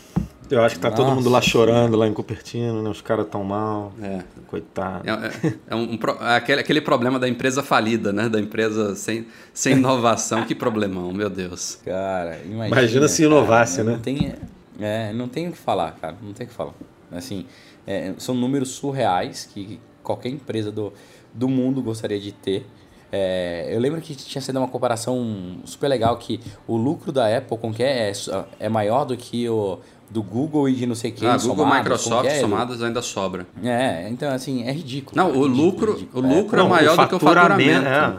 [0.51, 1.17] Eu acho que tá todo Nossa.
[1.17, 2.89] mundo lá chorando, lá em Cupertino, né?
[2.91, 3.93] Os caras tão mal.
[4.01, 4.21] É.
[4.47, 5.09] Coitado.
[5.09, 5.13] É,
[5.49, 8.29] é- é um pro- é aquele, aquele problema da empresa falida, né?
[8.29, 10.45] Da empresa sem, sem inovação.
[10.45, 11.81] que problemão, meu Deus.
[11.85, 12.67] Cara, imagina.
[12.69, 14.01] Imagina se cara, inovasse, não né?
[14.03, 14.35] Tem,
[14.79, 16.17] é, não tem o que falar, cara.
[16.23, 16.75] Não tem o que falar.
[17.11, 17.47] Assim,
[17.87, 20.93] é, são números surreais que qualquer empresa do,
[21.35, 22.67] do mundo gostaria de ter.
[23.11, 27.57] É, eu lembro que tinha sido uma comparação super legal que o lucro da Apple
[27.57, 28.11] com que é,
[28.59, 31.65] é maior do que o do Google e de não sei quem Ah, Google, somados,
[31.73, 32.41] como Microsoft que é?
[32.41, 33.47] somadas ainda sobra.
[33.63, 35.17] É, então assim, é ridículo.
[35.17, 36.27] Não, o ridículo, lucro, ridículo.
[36.29, 37.87] o lucro é, Não, maior do que o faturamento.
[37.89, 38.19] É.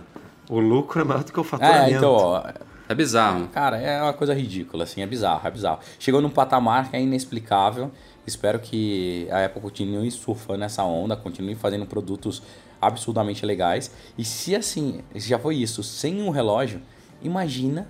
[0.50, 1.93] O lucro é maior do que o faturamento.
[1.93, 2.43] É, então, ó,
[2.89, 3.47] É bizarro.
[3.50, 5.80] Cara, é uma coisa ridícula, assim, é bizarro, é bizarro.
[6.00, 7.91] Chegou num patamar que é inexplicável.
[8.26, 12.41] Espero que a Apple continue surfando essa onda, continue fazendo produtos
[12.82, 13.91] absurdamente legais.
[14.17, 16.82] E se assim, se já foi isso, sem um relógio,
[17.21, 17.88] imagina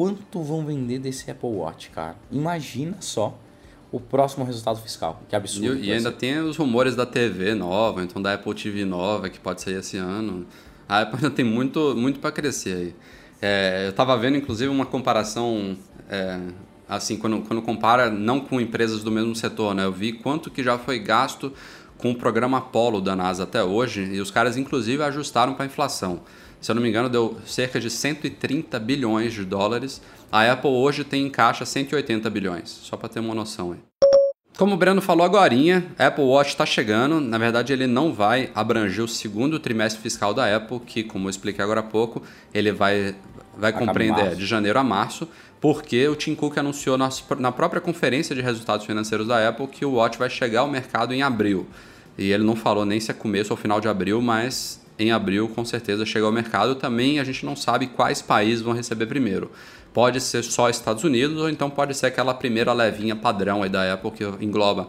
[0.00, 2.16] quanto vão vender desse Apple Watch, cara.
[2.32, 3.38] Imagina só
[3.92, 5.22] o próximo resultado fiscal.
[5.28, 5.76] Que absurdo.
[5.76, 6.16] E, que e ainda ser.
[6.16, 9.98] tem os rumores da TV nova, então da Apple TV nova, que pode sair esse
[9.98, 10.46] ano.
[10.88, 12.94] A Apple ainda tem muito, muito para crescer aí.
[13.42, 15.76] É, eu estava vendo, inclusive, uma comparação,
[16.08, 16.40] é,
[16.88, 19.84] assim, quando, quando compara não com empresas do mesmo setor, né?
[19.84, 21.52] Eu vi quanto que já foi gasto
[21.98, 25.66] com o programa Apollo da NASA até hoje e os caras, inclusive, ajustaram para a
[25.66, 26.22] inflação.
[26.60, 30.02] Se eu não me engano, deu cerca de 130 bilhões de dólares.
[30.30, 33.78] A Apple hoje tem em caixa 180 bilhões, só para ter uma noção aí.
[34.60, 35.54] Como o Breno falou agora,
[35.98, 37.18] Apple Watch está chegando.
[37.18, 41.30] Na verdade, ele não vai abranger o segundo trimestre fiscal da Apple, que, como eu
[41.30, 43.14] expliquei agora há pouco, ele vai,
[43.56, 45.26] vai compreender de janeiro a março,
[45.62, 49.86] porque o Tim Cook anunciou na, na própria conferência de resultados financeiros da Apple que
[49.86, 51.66] o Watch vai chegar ao mercado em abril.
[52.18, 55.48] E ele não falou nem se é começo ou final de abril, mas em abril
[55.48, 56.74] com certeza chega ao mercado.
[56.74, 59.50] Também a gente não sabe quais países vão receber primeiro.
[59.92, 63.92] Pode ser só Estados Unidos ou então pode ser aquela primeira levinha padrão aí da
[63.92, 64.88] Apple que engloba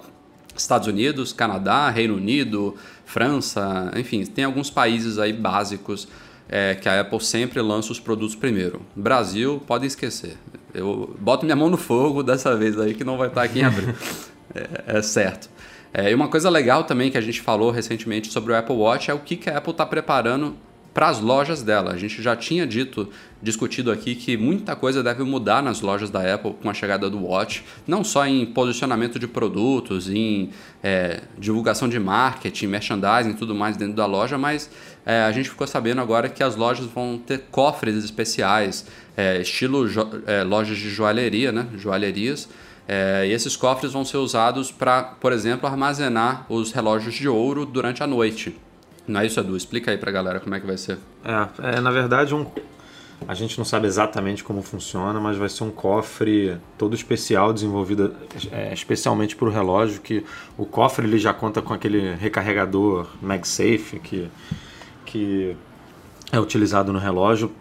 [0.56, 6.08] Estados Unidos, Canadá, Reino Unido, França, enfim, tem alguns países aí básicos
[6.48, 8.82] é, que a Apple sempre lança os produtos primeiro.
[8.96, 10.38] Brasil, podem esquecer.
[10.74, 13.64] Eu boto minha mão no fogo dessa vez aí que não vai estar aqui em
[13.64, 13.96] abril.
[14.54, 15.50] é, é certo.
[15.94, 19.12] É, e uma coisa legal também que a gente falou recentemente sobre o Apple Watch
[19.12, 20.56] é o que, que a Apple está preparando
[20.94, 21.92] para as lojas dela.
[21.92, 23.10] A gente já tinha dito,
[23.42, 27.26] discutido aqui que muita coisa deve mudar nas lojas da Apple com a chegada do
[27.26, 30.50] Watch, não só em posicionamento de produtos, em
[30.84, 34.70] é, divulgação de marketing, merchandising e tudo mais dentro da loja, mas
[35.06, 39.88] é, a gente ficou sabendo agora que as lojas vão ter cofres especiais, é, estilo
[40.28, 41.68] é, lojas de joalheria, né?
[41.78, 42.50] joalherias,
[42.94, 47.66] é, e esses cofres vão ser usados para, por exemplo, armazenar os relógios de ouro
[47.66, 48.60] durante a noite.
[49.08, 49.56] Não é isso, Edu?
[49.56, 50.98] Explica aí para a galera como é que vai ser.
[51.24, 52.46] É, é, na verdade, um,
[53.26, 58.14] a gente não sabe exatamente como funciona, mas vai ser um cofre todo especial, desenvolvido
[58.52, 60.26] é, especialmente para o relógio, que
[60.58, 64.30] o cofre ele já conta com aquele recarregador MagSafe que,
[65.06, 65.56] que
[66.30, 67.54] é utilizado no relógio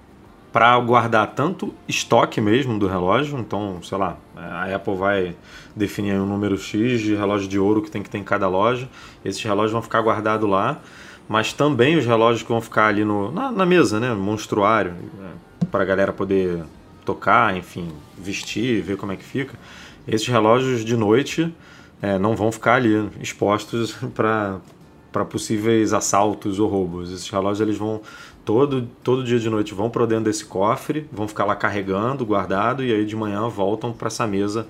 [0.53, 4.17] para guardar tanto estoque mesmo do relógio, então, sei lá,
[4.51, 5.37] a Apple vai
[5.75, 8.89] definir um número X de relógio de ouro que tem que ter em cada loja,
[9.25, 10.81] esses relógios vão ficar guardados lá,
[11.29, 15.31] mas também os relógios que vão ficar ali no, na, na mesa, né, monstruário, né,
[15.71, 16.65] para a galera poder
[17.05, 19.59] tocar, enfim, vestir, ver como é que fica.
[20.07, 21.55] Esses relógios de noite
[22.03, 27.13] é, não vão ficar ali expostos para possíveis assaltos ou roubos.
[27.13, 28.01] Esses relógios eles vão
[28.45, 32.85] todo, todo dia de noite vão para dentro desse cofre, vão ficar lá carregando, guardado,
[32.85, 34.67] e aí de manhã voltam para essa mesa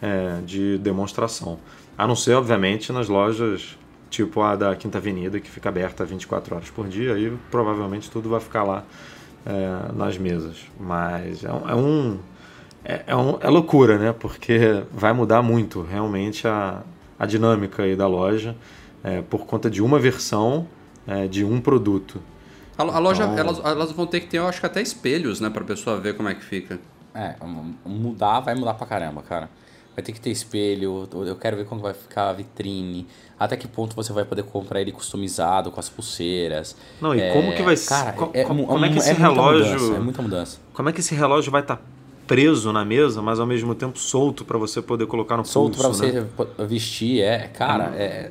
[0.00, 1.58] é, de demonstração.
[1.96, 3.76] A não ser, obviamente, nas lojas
[4.10, 8.28] tipo a da Quinta Avenida, que fica aberta 24 horas por dia, aí provavelmente tudo
[8.28, 8.84] vai ficar lá
[9.44, 10.56] é, nas mesas.
[10.78, 12.18] Mas é, é um.
[12.84, 14.12] É, é, um, é loucura, né?
[14.12, 16.82] Porque vai mudar muito realmente a,
[17.18, 18.54] a dinâmica aí da loja
[19.02, 20.66] é, por conta de uma versão
[21.06, 22.20] é, de um produto.
[22.76, 23.38] A, a loja, então...
[23.38, 25.50] elas, elas vão ter que ter, eu acho que até espelhos, né?
[25.50, 26.78] Pra pessoa ver como é que fica.
[27.14, 27.36] É,
[27.86, 29.48] mudar vai mudar pra caramba, cara.
[29.94, 33.06] Vai ter que ter espelho, eu quero ver como vai ficar a vitrine,
[33.38, 36.76] até que ponto você vai poder comprar ele customizado com as pulseiras.
[37.00, 37.90] Não, e é, como que vai ser?
[37.90, 39.72] Cara, é, como, como é, que esse é relógio.
[39.72, 40.58] Mudança, é muita mudança.
[40.72, 41.82] Como é que esse relógio vai estar tá
[42.26, 45.94] preso na mesa, mas ao mesmo tempo solto para você poder colocar no solto pulso,
[45.94, 46.66] Solto para você né?
[46.66, 47.46] vestir, é.
[47.48, 47.94] Cara, hum.
[47.94, 48.30] é,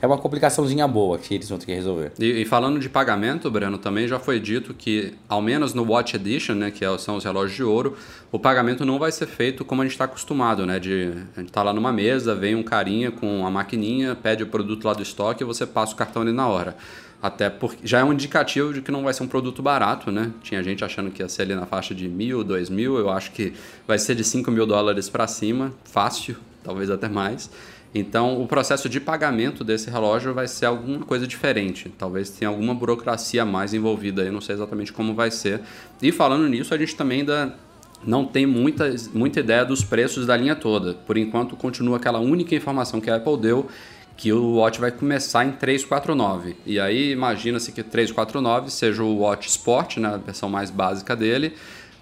[0.00, 2.12] é uma complicaçãozinha boa que eles vão ter que resolver.
[2.18, 6.16] E, e, falando de pagamento, Breno, também já foi dito que, ao menos no Watch
[6.16, 7.96] Edition, né, que é são os relógios de ouro,
[8.30, 10.78] o pagamento não vai ser feito como a gente está acostumado, né?
[10.78, 14.46] De, a gente está lá numa mesa, vem um carinha com a maquininha, pede o
[14.46, 16.76] produto lá do estoque e você passa o cartão ali na hora.
[17.22, 20.30] Até porque já é um indicativo de que não vai ser um produto barato, né?
[20.42, 22.98] Tinha gente achando que ia ser ali na faixa de mil, dois mil.
[22.98, 23.54] Eu acho que
[23.86, 27.50] vai ser de 5 mil dólares para cima, fácil, talvez até mais.
[27.98, 31.90] Então, o processo de pagamento desse relógio vai ser alguma coisa diferente.
[31.96, 35.62] Talvez tenha alguma burocracia mais envolvida aí, não sei exatamente como vai ser.
[36.02, 37.56] E falando nisso, a gente também ainda
[38.04, 40.92] não tem muita, muita ideia dos preços da linha toda.
[40.92, 43.66] Por enquanto, continua aquela única informação que a Apple deu,
[44.14, 46.54] que o Watch vai começar em 349.
[46.66, 51.54] E aí, imagina-se que 349 seja o Watch Sport, né, a versão mais básica dele,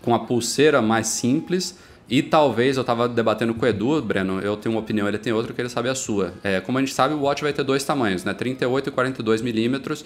[0.02, 1.78] com a pulseira mais simples
[2.08, 5.32] e talvez, eu estava debatendo com o Edu, Breno, eu tenho uma opinião, ele tem
[5.32, 6.34] outra, que ele sabe a sua.
[6.42, 8.34] É, como a gente sabe, o watch vai ter dois tamanhos, né?
[8.34, 10.04] 38 e 42 milímetros,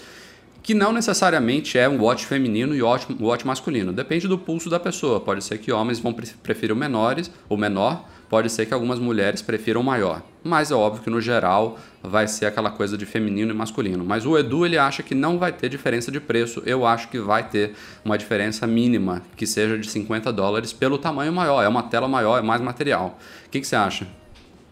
[0.63, 3.93] que não necessariamente é um watch feminino e watch, watch masculino.
[3.93, 5.19] Depende do pulso da pessoa.
[5.19, 9.41] Pode ser que homens vão preferir o menores, o menor, Pode ser que algumas mulheres
[9.41, 13.55] prefiram maior, mas é óbvio que no geral vai ser aquela coisa de feminino e
[13.55, 14.05] masculino.
[14.05, 17.19] Mas o Edu ele acha que não vai ter diferença de preço, eu acho que
[17.19, 21.85] vai ter uma diferença mínima, que seja de 50 dólares pelo tamanho maior, é uma
[21.85, 23.19] tela maior, é mais material.
[23.47, 24.07] O que, que você acha?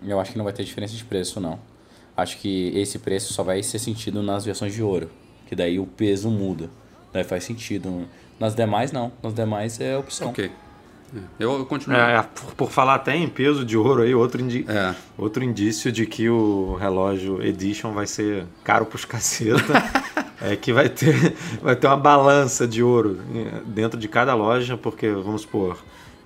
[0.07, 1.59] Eu acho que não vai ter diferença de preço, não.
[2.15, 5.11] Acho que esse preço só vai ser sentido nas versões de ouro,
[5.47, 6.69] que daí o peso muda.
[7.13, 8.07] Daí faz sentido.
[8.39, 9.13] Nas demais, não.
[9.23, 10.29] Nas demais é opção.
[10.29, 10.51] Ok.
[11.39, 11.97] Eu, eu continuo.
[11.97, 14.95] É, por, por falar até em peso de ouro aí, outro, indi É.
[15.17, 19.73] outro indício de que o relógio Edition vai ser caro pros caceta.
[20.41, 24.77] é que vai ter, vai ter uma balança de ouro eh, dentro de cada loja,
[24.77, 25.79] porque, vamos supor,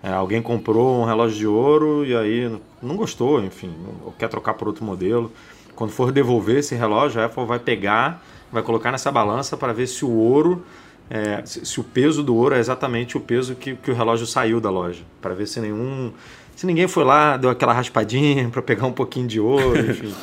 [0.03, 3.73] é, alguém comprou um relógio de ouro e aí não gostou, enfim,
[4.05, 5.31] ou quer trocar por outro modelo.
[5.77, 9.87] Quando for devolver esse relógio, a Apple vai pegar, vai colocar nessa balança para ver
[9.87, 10.65] se o ouro
[11.11, 14.27] é, se, se o peso do ouro é exatamente o peso que, que o relógio
[14.27, 16.13] saiu da loja, para ver se nenhum,
[16.55, 20.15] se ninguém foi lá deu aquela raspadinha para pegar um pouquinho de ouro, enfim,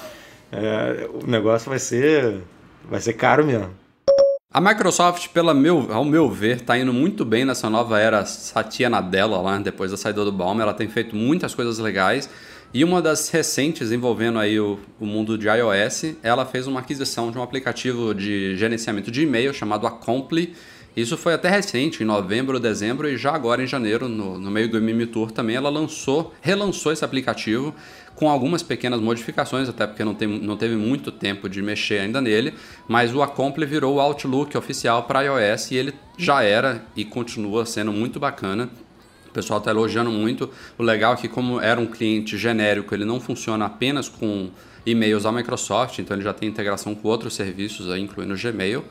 [0.49, 2.41] É, o negócio vai ser,
[2.89, 3.69] vai ser caro mesmo.
[4.49, 8.89] A Microsoft, pela meu, ao meu ver, está indo muito bem nessa nova era Satya
[8.89, 10.63] Nadella lá, depois da saída do Balmer.
[10.63, 12.29] Ela tem feito muitas coisas legais.
[12.73, 17.29] E uma das recentes envolvendo aí o, o mundo de iOS, ela fez uma aquisição
[17.29, 20.55] de um aplicativo de gerenciamento de e-mail chamado Acompli.
[20.97, 24.67] Isso foi até recente, em novembro, dezembro e já agora em janeiro, no, no meio
[24.67, 27.71] do MM Tour também, ela lançou, relançou esse aplicativo
[28.15, 32.19] com algumas pequenas modificações, até porque não, tem, não teve muito tempo de mexer ainda
[32.19, 32.55] nele,
[32.87, 37.63] mas o Acompli virou o Outlook oficial para iOS e ele já era e continua
[37.63, 38.67] sendo muito bacana.
[39.27, 40.49] O pessoal está elogiando muito.
[40.79, 44.49] O legal é que, como era um cliente genérico, ele não funciona apenas com
[44.83, 48.83] e-mails da Microsoft, então ele já tem integração com outros serviços, aí, incluindo o Gmail.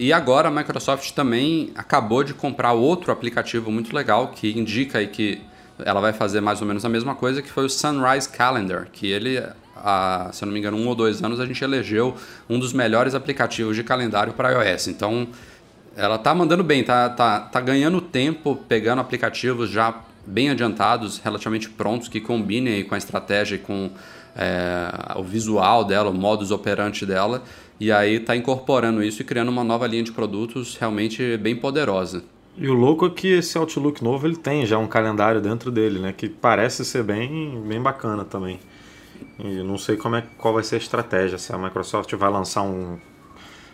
[0.00, 5.06] E agora a Microsoft também acabou de comprar outro aplicativo muito legal que indica aí
[5.06, 5.42] que
[5.84, 9.06] ela vai fazer mais ou menos a mesma coisa, que foi o Sunrise Calendar, que
[9.06, 9.42] ele,
[9.76, 12.16] há, se eu não me engano, um ou dois anos a gente elegeu
[12.48, 14.88] um dos melhores aplicativos de calendário para iOS.
[14.88, 15.28] Então,
[15.94, 19.94] ela tá mandando bem, tá, tá, tá ganhando tempo pegando aplicativos já
[20.26, 23.90] bem adiantados, relativamente prontos, que combinem com a estratégia e com
[24.34, 27.42] é, o visual dela, o modus operandi dela,
[27.80, 32.22] e aí tá incorporando isso e criando uma nova linha de produtos realmente bem poderosa.
[32.56, 35.98] E o louco é que esse Outlook novo ele tem já um calendário dentro dele,
[35.98, 36.12] né?
[36.12, 38.60] Que parece ser bem, bem bacana também.
[39.38, 42.62] E não sei como é, qual vai ser a estratégia, se a Microsoft vai lançar
[42.62, 42.98] um.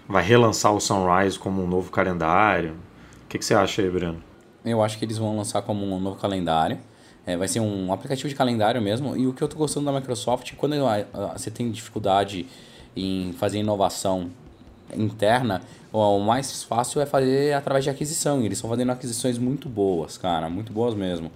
[0.08, 2.74] vai relançar o Sunrise como um novo calendário.
[3.24, 4.22] O que, que você acha aí, Breno?
[4.64, 6.78] Eu acho que eles vão lançar como um novo calendário.
[7.26, 9.16] É, vai ser um aplicativo de calendário mesmo.
[9.16, 10.76] E o que eu tô gostando da Microsoft, quando
[11.32, 12.46] você tem dificuldade
[12.96, 14.30] em fazer inovação
[14.94, 18.40] interna, o mais fácil é fazer através de aquisição.
[18.42, 21.30] Eles estão fazendo aquisições muito boas, cara, muito boas mesmo.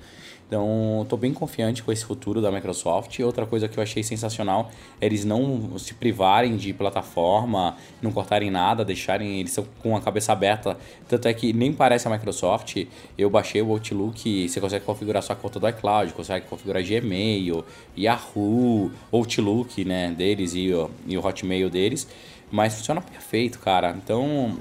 [0.50, 3.20] Então, estou bem confiante com esse futuro da Microsoft.
[3.20, 4.68] Outra coisa que eu achei sensacional
[5.00, 10.32] é eles não se privarem de plataforma, não cortarem nada, deixarem eles com a cabeça
[10.32, 10.76] aberta.
[11.08, 12.84] Tanto é que nem parece a Microsoft.
[13.16, 17.64] Eu baixei o Outlook, você consegue configurar sua conta do iCloud, consegue configurar Gmail,
[17.96, 20.72] Yahoo, Outlook, né, deles e,
[21.06, 22.08] e o Hotmail deles.
[22.50, 23.96] Mas funciona perfeito, cara.
[23.96, 24.56] Então,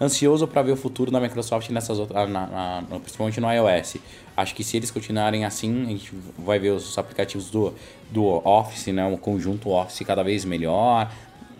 [0.00, 3.96] ansioso para ver o futuro da Microsoft nessas outras, na, na, principalmente no iOS.
[4.36, 7.74] Acho que se eles continuarem assim, a gente vai ver os aplicativos do,
[8.10, 11.10] do Office, né, um conjunto Office cada vez melhor,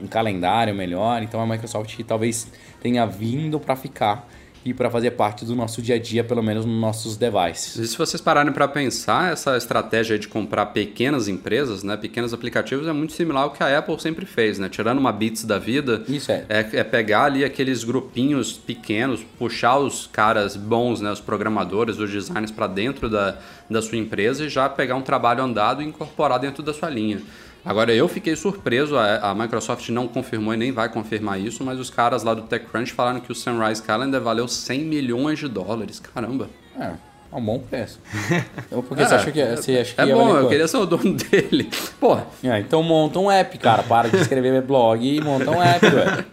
[0.01, 1.23] um calendário melhor.
[1.23, 2.47] Então a Microsoft talvez
[2.81, 4.29] tenha vindo para ficar
[4.65, 7.77] e para fazer parte do nosso dia a dia, pelo menos nos nossos devices.
[7.77, 12.87] E se vocês pararem para pensar, essa estratégia de comprar pequenas empresas, né, pequenos aplicativos,
[12.87, 14.69] é muito similar ao que a Apple sempre fez, né?
[14.69, 16.45] Tirando uma Beats da vida, Isso é.
[16.49, 22.11] é, é pegar ali aqueles grupinhos pequenos, puxar os caras bons, né, os programadores, os
[22.11, 26.39] designers para dentro da, da sua empresa e já pegar um trabalho andado e incorporar
[26.39, 27.21] dentro da sua linha.
[27.65, 31.79] Agora, eu fiquei surpreso, a, a, Microsoft não confirmou e nem vai confirmar isso, mas
[31.79, 36.01] os caras lá do TechCrunch falaram que o Sunrise Calendar valeu 100 milhões de dólares.
[36.01, 36.51] Caramba.
[36.77, 36.91] É,
[37.33, 38.01] é um bom preço.
[38.89, 41.15] Porque é, você acha que, você acha que é bom, eu queria ser o dono
[41.31, 41.71] dele.
[42.01, 42.19] Pô.
[42.43, 43.85] É, então monta um app, cara.
[43.85, 46.27] Para de escrever blog e monta um app, velho.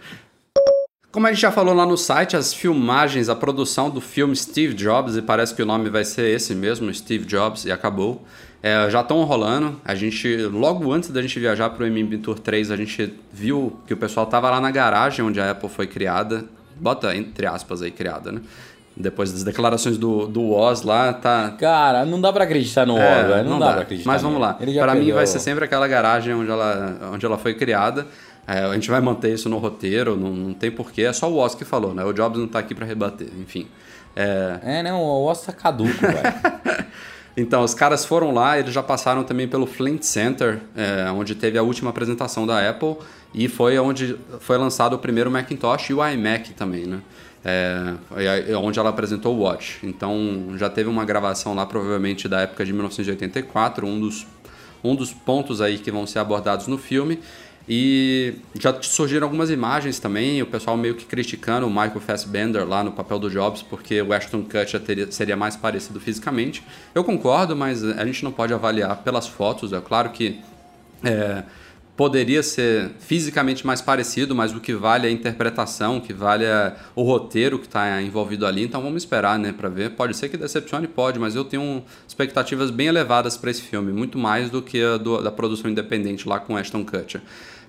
[1.12, 4.74] Como a gente já falou lá no site, as filmagens, a produção do filme Steve
[4.74, 8.24] Jobs, e parece que o nome vai ser esse mesmo, Steve Jobs, e acabou.
[8.62, 9.80] É, já estão rolando.
[9.84, 13.78] A gente, logo antes da gente viajar para o MM Tour 3, a gente viu
[13.86, 16.44] que o pessoal tava lá na garagem onde a Apple foi criada.
[16.76, 18.40] Bota entre aspas aí, criada, né?
[18.96, 21.54] Depois das declarações do, do Oz lá, tá.
[21.58, 23.44] Cara, não dá pra acreditar no É, Oz, velho.
[23.44, 23.72] Não, não dá, dá.
[23.72, 24.10] pra acreditar.
[24.10, 24.54] Mas vamos lá.
[24.54, 28.06] Para mim vai ser sempre aquela garagem onde ela, onde ela foi criada.
[28.46, 31.02] É, a gente vai manter isso no roteiro, não, não tem porquê.
[31.02, 32.04] É só o Oz que falou, né?
[32.04, 33.68] O Jobs não tá aqui para rebater, enfim.
[34.16, 34.58] É...
[34.62, 36.86] É, não, o Oz tá caduco, velho.
[37.40, 41.56] Então, os caras foram lá, eles já passaram também pelo Flint Center, é, onde teve
[41.56, 42.96] a última apresentação da Apple
[43.32, 47.00] e foi onde foi lançado o primeiro Macintosh e o iMac também, né?
[47.42, 47.94] É,
[48.48, 49.78] é onde ela apresentou o Watch.
[49.82, 54.26] Então, já teve uma gravação lá, provavelmente da época de 1984, um dos,
[54.84, 57.20] um dos pontos aí que vão ser abordados no filme.
[57.68, 62.82] E já surgiram algumas imagens também, o pessoal meio que criticando o Michael Fassbender lá
[62.82, 66.62] no papel do Jobs, porque o Ashton Kutcher teria, seria mais parecido fisicamente.
[66.94, 69.72] Eu concordo, mas a gente não pode avaliar pelas fotos.
[69.72, 70.40] É claro que
[71.04, 71.44] é,
[72.00, 76.46] poderia ser fisicamente mais parecido, mas o que vale é a interpretação, o que vale
[76.46, 78.64] é o roteiro que está envolvido ali.
[78.64, 79.90] Então vamos esperar, né, para ver.
[79.90, 84.16] Pode ser que decepcione, pode, mas eu tenho expectativas bem elevadas para esse filme, muito
[84.16, 87.20] mais do que a do, da produção independente lá com Ashton Kutcher.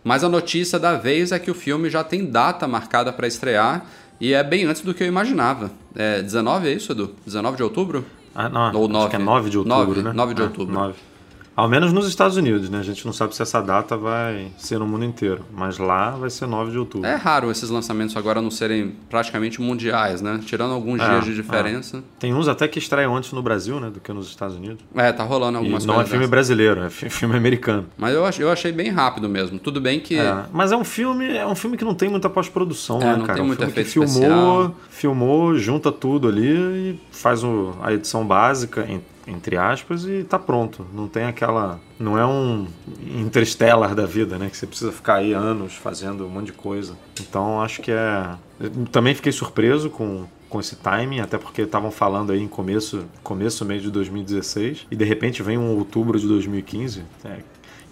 [0.02, 3.86] Mas a notícia da vez é que o filme já tem data marcada para estrear
[4.18, 5.72] e é bem antes do que eu imaginava.
[5.94, 7.14] É 19 é isso, Edu?
[7.26, 8.06] 19 de outubro?
[8.34, 8.74] Ah, não.
[8.80, 8.98] Ou 9?
[8.98, 10.14] Acho que é 9 de outubro, 9, né?
[10.14, 10.74] 9 de É, outubro.
[10.74, 11.11] 9.
[11.56, 12.80] Ao menos nos Estados Unidos, né?
[12.80, 15.46] A gente não sabe se essa data vai ser no mundo inteiro.
[15.54, 17.06] Mas lá vai ser 9 de outubro.
[17.08, 20.40] É raro esses lançamentos agora não serem praticamente mundiais, né?
[20.46, 21.34] Tirando alguns É, dias de é.
[21.36, 22.02] diferença.
[22.18, 23.90] Tem uns até que estreiam antes no Brasil, né?
[23.90, 24.80] Do que nos Estados Unidos.
[24.96, 26.32] É, tá rolando algumas e não é coisas filme dessas.
[26.32, 27.86] brasileiro, é fi- filme americano.
[27.98, 29.60] Mas eu achei, eu achei bem rápido mesmo.
[29.60, 30.18] Tudo bem que.
[30.18, 33.16] É, mas é um filme, é um filme que não tem muita pós-produção, É, né,
[33.18, 33.34] não cara?
[33.36, 34.76] tem um muito filme que filmou, especial.
[34.90, 38.88] filmou, junta tudo ali e faz o- a edição básica,
[39.32, 40.86] entre aspas, e tá pronto.
[40.94, 41.80] Não tem aquela.
[42.00, 42.68] Não é um
[43.16, 44.50] interstellar da vida, né?
[44.50, 46.96] Que você precisa ficar aí anos fazendo um monte de coisa.
[47.20, 48.36] Então acho que é.
[48.60, 50.26] eu também fiquei surpreso com.
[50.52, 54.98] Com esse timing, até porque estavam falando aí em começo, começo meio de 2016, e
[54.98, 57.38] de repente vem um outubro de 2015, é,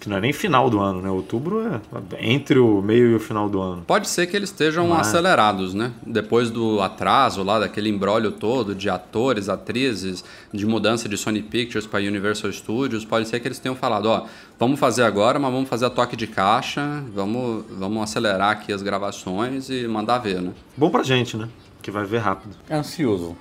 [0.00, 1.10] que não é nem final do ano, né?
[1.10, 1.80] Outubro é
[2.20, 3.82] entre o meio e o final do ano.
[3.86, 5.92] Pode ser que eles estejam Mas- acelerados, né?
[6.04, 11.86] Depois do atraso lá, daquele embrólio todo de atores, atrizes, de mudança de Sony Pictures
[11.86, 14.24] para Universal Studios, pode ser que eles tenham falado, ó,
[14.58, 18.82] vamos fazer agora, mas vamos fazer a toque de caixa, vamos, vamos acelerar aqui as
[18.82, 20.52] gravações e mandar ver, né?
[20.76, 21.46] Bom pra gente, né?
[21.82, 22.56] Que vai ver rápido.
[22.68, 23.36] É ansioso.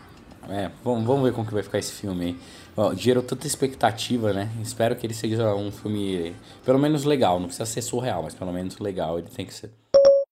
[0.49, 2.95] É, vamos, vamos ver como que vai ficar esse filme aí.
[2.95, 4.49] Gerou tanta expectativa, né?
[4.61, 6.33] Espero que ele seja um filme,
[6.65, 7.39] pelo menos legal.
[7.39, 9.69] Não precisa ser surreal, mas pelo menos legal ele tem que ser.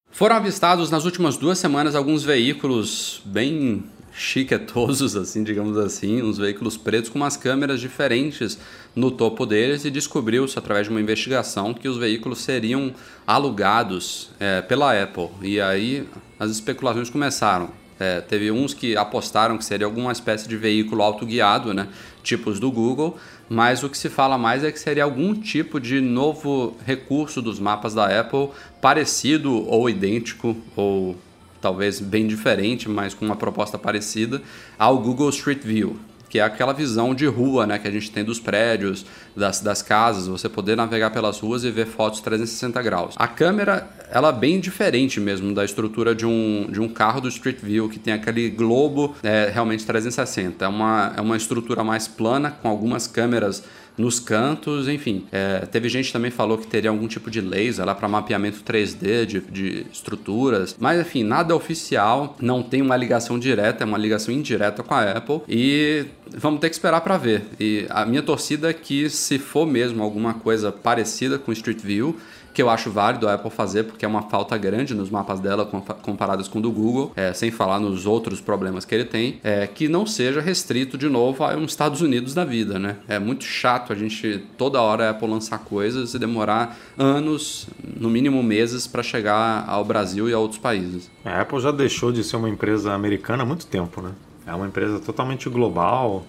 [0.09, 3.83] Foram avistados nas últimas duas semanas alguns veículos bem
[4.17, 8.57] chiquetosos, assim, digamos assim, uns veículos pretos com umas câmeras diferentes
[8.95, 12.93] no topo deles e descobriu-se através de uma investigação que os veículos seriam
[13.27, 15.29] alugados é, pela Apple.
[15.43, 16.07] E aí
[16.39, 17.69] as especulações começaram.
[17.99, 21.87] É, teve uns que apostaram que seria alguma espécie de veículo autoguiado, né?
[22.23, 23.17] Tipos do Google,
[23.49, 27.59] mas o que se fala mais é que seria algum tipo de novo recurso dos
[27.59, 28.49] mapas da Apple,
[28.81, 31.15] parecido ou idêntico, ou
[31.61, 34.41] talvez bem diferente, mas com uma proposta parecida,
[34.77, 35.97] ao Google Street View,
[36.29, 39.05] que é aquela visão de rua né, que a gente tem dos prédios,
[39.35, 43.15] das, das casas, você poder navegar pelas ruas e ver fotos 360 graus.
[43.17, 47.27] A câmera, ela é bem diferente mesmo da estrutura de um, de um carro do
[47.27, 50.63] Street View, que tem aquele globo é, realmente 360.
[50.63, 53.63] É uma, é uma estrutura mais plana, com algumas câmeras
[53.97, 55.25] nos cantos, enfim.
[55.31, 59.25] É, teve gente também falou que teria algum tipo de laser lá para mapeamento 3D
[59.25, 64.33] de, de estruturas, mas enfim, nada oficial, não tem uma ligação direta, é uma ligação
[64.33, 66.05] indireta com a Apple e
[66.35, 67.45] vamos ter que esperar para ver.
[67.59, 72.17] E a minha torcida é que se for mesmo alguma coisa parecida com Street View,
[72.53, 75.63] que eu acho válido a Apple fazer, porque é uma falta grande nos mapas dela
[75.63, 79.39] compa- comparados com o do Google, é, sem falar nos outros problemas que ele tem,
[79.43, 82.95] é, que não seja restrito de novo a Estados Unidos da vida, né?
[83.07, 88.09] É muito chato a gente toda hora a Apple lançar coisas e demorar anos, no
[88.09, 91.11] mínimo meses, para chegar ao Brasil e a outros países.
[91.23, 94.09] A Apple já deixou de ser uma empresa americana há muito tempo, né?
[94.47, 96.25] É uma empresa totalmente global.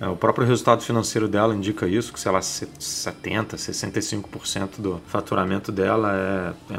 [0.00, 5.72] É, o próprio resultado financeiro dela indica isso, que sei lá, 70%, 65% do faturamento
[5.72, 6.14] dela
[6.70, 6.78] é, é,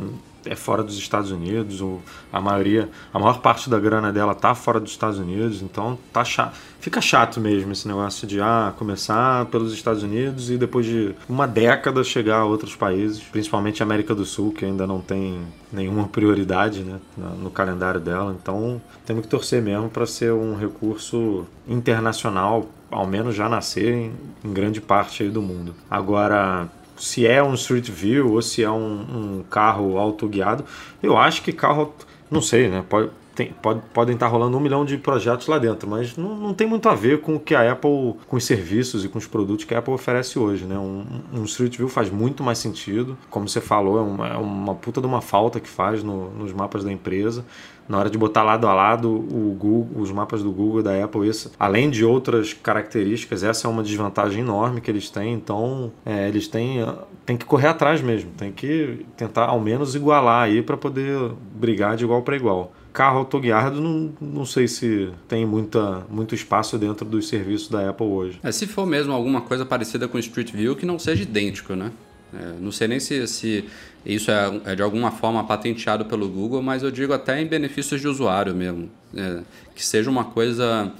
[0.49, 1.81] é fora dos Estados Unidos.
[1.81, 1.99] O,
[2.31, 6.23] a maioria, a maior parte da grana dela tá fora dos Estados Unidos, então tá
[6.23, 6.55] chato.
[6.79, 11.47] Fica chato mesmo esse negócio de ah, começar pelos Estados Unidos e depois de uma
[11.47, 15.41] década chegar a outros países, principalmente a América do Sul, que ainda não tem
[15.71, 18.35] nenhuma prioridade né, no, no calendário dela.
[18.41, 24.13] Então temos que torcer mesmo para ser um recurso internacional, ao menos já nascer em,
[24.45, 25.75] em grande parte aí do mundo.
[25.89, 30.65] Agora, se é um Street View ou se é um, um carro autoguiado,
[31.01, 31.93] eu acho que carro,
[32.29, 32.83] não sei, né?
[32.87, 36.53] Pode, tem, pode, podem estar rolando um milhão de projetos lá dentro, mas não, não
[36.55, 39.27] tem muito a ver com o que a Apple, com os serviços e com os
[39.27, 40.75] produtos que a Apple oferece hoje, né?
[40.75, 44.73] Um, um Street View faz muito mais sentido, como você falou, é uma, é uma
[44.73, 47.45] puta de uma falta que faz no, nos mapas da empresa.
[47.87, 51.27] Na hora de botar lado a lado o Google, os mapas do Google da Apple,
[51.27, 55.33] isso, além de outras características, essa é uma desvantagem enorme que eles têm.
[55.33, 56.85] Então, é, eles têm,
[57.25, 61.95] têm que correr atrás mesmo, tem que tentar ao menos igualar aí para poder brigar
[61.95, 67.05] de igual para igual carro autoguiado, não, não sei se tem muita, muito espaço dentro
[67.05, 68.39] dos serviços da Apple hoje.
[68.41, 71.91] É, se for mesmo alguma coisa parecida com Street View, que não seja idêntico, né?
[72.33, 73.65] É, não sei nem se, se
[74.05, 77.99] isso é, é, de alguma forma patenteado pelo Google, mas eu digo até em benefícios
[77.99, 78.89] de usuário mesmo.
[79.15, 79.41] É,
[79.75, 80.91] que seja uma coisa,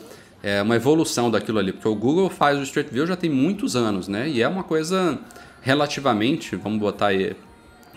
[0.44, 1.72] é, uma evolução daquilo ali.
[1.72, 4.28] Porque o Google faz o Street View já tem muitos anos, né?
[4.30, 5.20] E é uma coisa
[5.62, 7.36] relativamente, vamos botar aí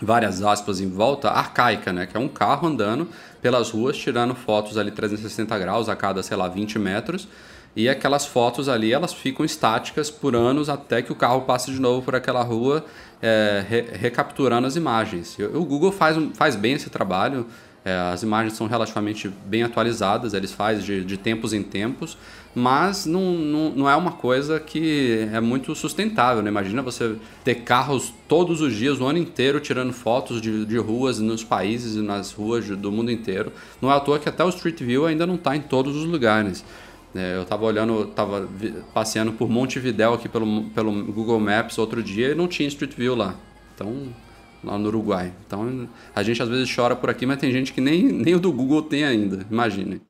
[0.01, 2.05] várias aspas em volta, arcaica, né?
[2.05, 3.07] Que é um carro andando
[3.41, 7.27] pelas ruas, tirando fotos ali 360 graus a cada, sei lá, 20 metros.
[7.75, 11.79] E aquelas fotos ali, elas ficam estáticas por anos até que o carro passe de
[11.79, 12.85] novo por aquela rua,
[13.21, 15.37] é, re recapturando as imagens.
[15.53, 17.45] O Google faz, faz bem esse trabalho,
[17.83, 22.15] é, as imagens são relativamente bem atualizadas, eles fazem de, de tempos em tempos,
[22.53, 26.43] mas não, não, não, é uma coisa que é muito sustentável.
[26.43, 26.49] Né?
[26.49, 31.19] Imagina você ter carros todos os dias, o ano inteiro, tirando fotos de, de ruas
[31.19, 33.51] nos países e nas ruas do mundo inteiro.
[33.81, 36.03] Não é à toa que até o Street View ainda não está em todos os
[36.03, 36.63] lugares.
[37.13, 38.47] É, eu estava olhando, estava
[38.93, 43.15] passeando por Montevidéu aqui pelo, pelo Google Maps outro dia e não tinha Street View
[43.15, 43.35] lá.
[43.75, 44.13] Então,
[44.63, 45.33] lá no Uruguai.
[45.45, 48.39] Então, a gente às vezes chora por aqui, mas tem gente que nem, nem o
[48.39, 49.45] do Google tem ainda.
[49.49, 50.01] Imagine.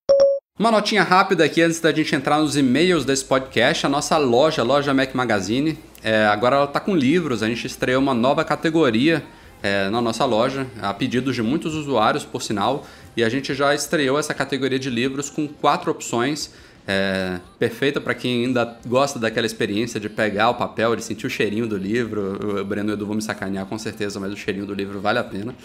[0.60, 3.86] Uma notinha rápida aqui antes da gente entrar nos e-mails desse podcast.
[3.86, 7.42] A nossa loja, a loja Mac Magazine, é, agora ela está com livros.
[7.42, 9.24] A gente estreou uma nova categoria
[9.64, 12.86] é, na nossa loja, a pedidos de muitos usuários, por sinal.
[13.18, 16.52] E a gente já estreou essa categoria de livros com quatro opções
[16.88, 21.30] é, perfeita para quem ainda gosta daquela experiência de pegar o papel, de sentir o
[21.30, 22.60] cheirinho do livro.
[22.62, 25.00] O Breno e o Edu vão me sacanear com certeza, mas o cheirinho do livro
[25.00, 25.56] vale a pena.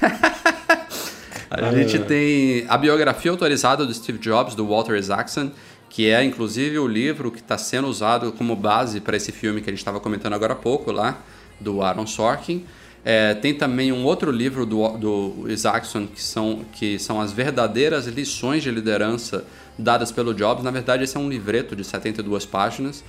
[1.50, 5.50] a gente tem a biografia autorizada do Steve Jobs, do Walter Isaacson,
[5.88, 9.68] que é inclusive o livro que está sendo usado como base para esse filme que
[9.68, 11.20] a gente estava comentando agora há pouco lá,
[11.60, 12.64] do Aaron Sorkin.
[13.04, 18.06] É, tem também um outro livro do, do Isaacson que são, que são as verdadeiras
[18.06, 19.44] lições de liderança
[19.76, 20.62] dadas pelo Jobs.
[20.62, 23.02] Na verdade, esse é um livreto de 72 páginas.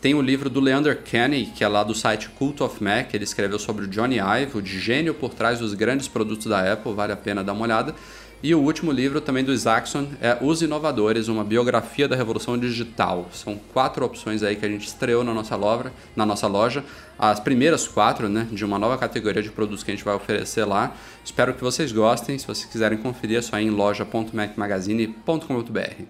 [0.00, 3.12] Tem o livro do Leander Kenny, que é lá do site Cult of Mac.
[3.12, 6.94] Ele escreveu sobre o Johnny Ive, o gênio por trás dos grandes produtos da Apple.
[6.94, 7.94] Vale a pena dar uma olhada.
[8.42, 13.28] E o último livro também do Isaacson é Os Inovadores, uma biografia da revolução digital.
[13.34, 16.82] São quatro opções aí que a gente estreou na nossa loja, na nossa loja.
[17.18, 20.64] As primeiras quatro, né, de uma nova categoria de produtos que a gente vai oferecer
[20.64, 20.96] lá.
[21.22, 22.38] Espero que vocês gostem.
[22.38, 26.04] Se vocês quiserem conferir, é só ir em loja.macmagazine.com.br.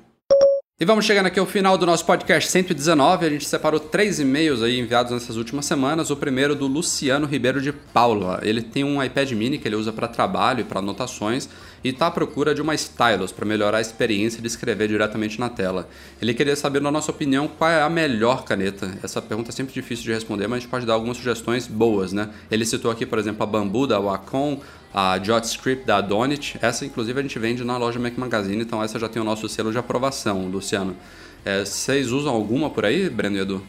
[0.79, 3.27] E vamos chegando aqui ao final do nosso podcast 119.
[3.27, 6.11] A gente separou três e-mails aí enviados nessas últimas semanas.
[6.11, 8.41] O primeiro do Luciano Ribeiro de Paula.
[8.43, 11.51] Ele tem um iPad mini que ele usa para trabalho e para anotações
[11.83, 15.49] e está à procura de uma stylus para melhorar a experiência de escrever diretamente na
[15.49, 15.89] tela.
[16.21, 18.91] Ele queria saber, na nossa opinião, qual é a melhor caneta.
[19.03, 22.13] Essa pergunta é sempre difícil de responder, mas a gente pode dar algumas sugestões boas,
[22.13, 22.31] né?
[22.51, 24.61] Ele citou aqui, por exemplo, a Bambu da Wacom,
[24.93, 26.59] a JotScript da Donit.
[26.61, 29.49] Essa, inclusive, a gente vende na loja Mac Magazine, então essa já tem o nosso
[29.49, 30.97] selo de aprovação, Luciano.
[31.45, 33.63] É, vocês usam alguma por aí, Breno e Edu?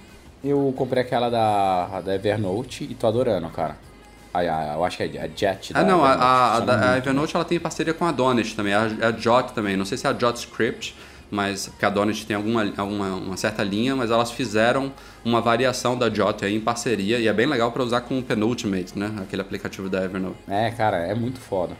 [0.44, 3.78] Eu comprei aquela da, da Evernote e tô adorando, cara.
[4.34, 5.72] Ah, eu acho que é a Jet.
[5.74, 8.84] Ah, não, Evernote, a, a, a, Evernote ela tem parceria com a Donit também, a,
[8.84, 9.76] a Jot também.
[9.76, 10.96] Não sei se é a JotScript,
[11.30, 14.92] mas porque a Donut tem alguma, alguma uma certa linha, mas elas fizeram
[15.24, 18.24] uma variação da Jot aí em parceria e é bem legal para usar com o
[18.24, 19.14] Penultimate, né?
[19.22, 20.38] Aquele aplicativo da Evernote.
[20.48, 21.76] É, cara, é muito foda.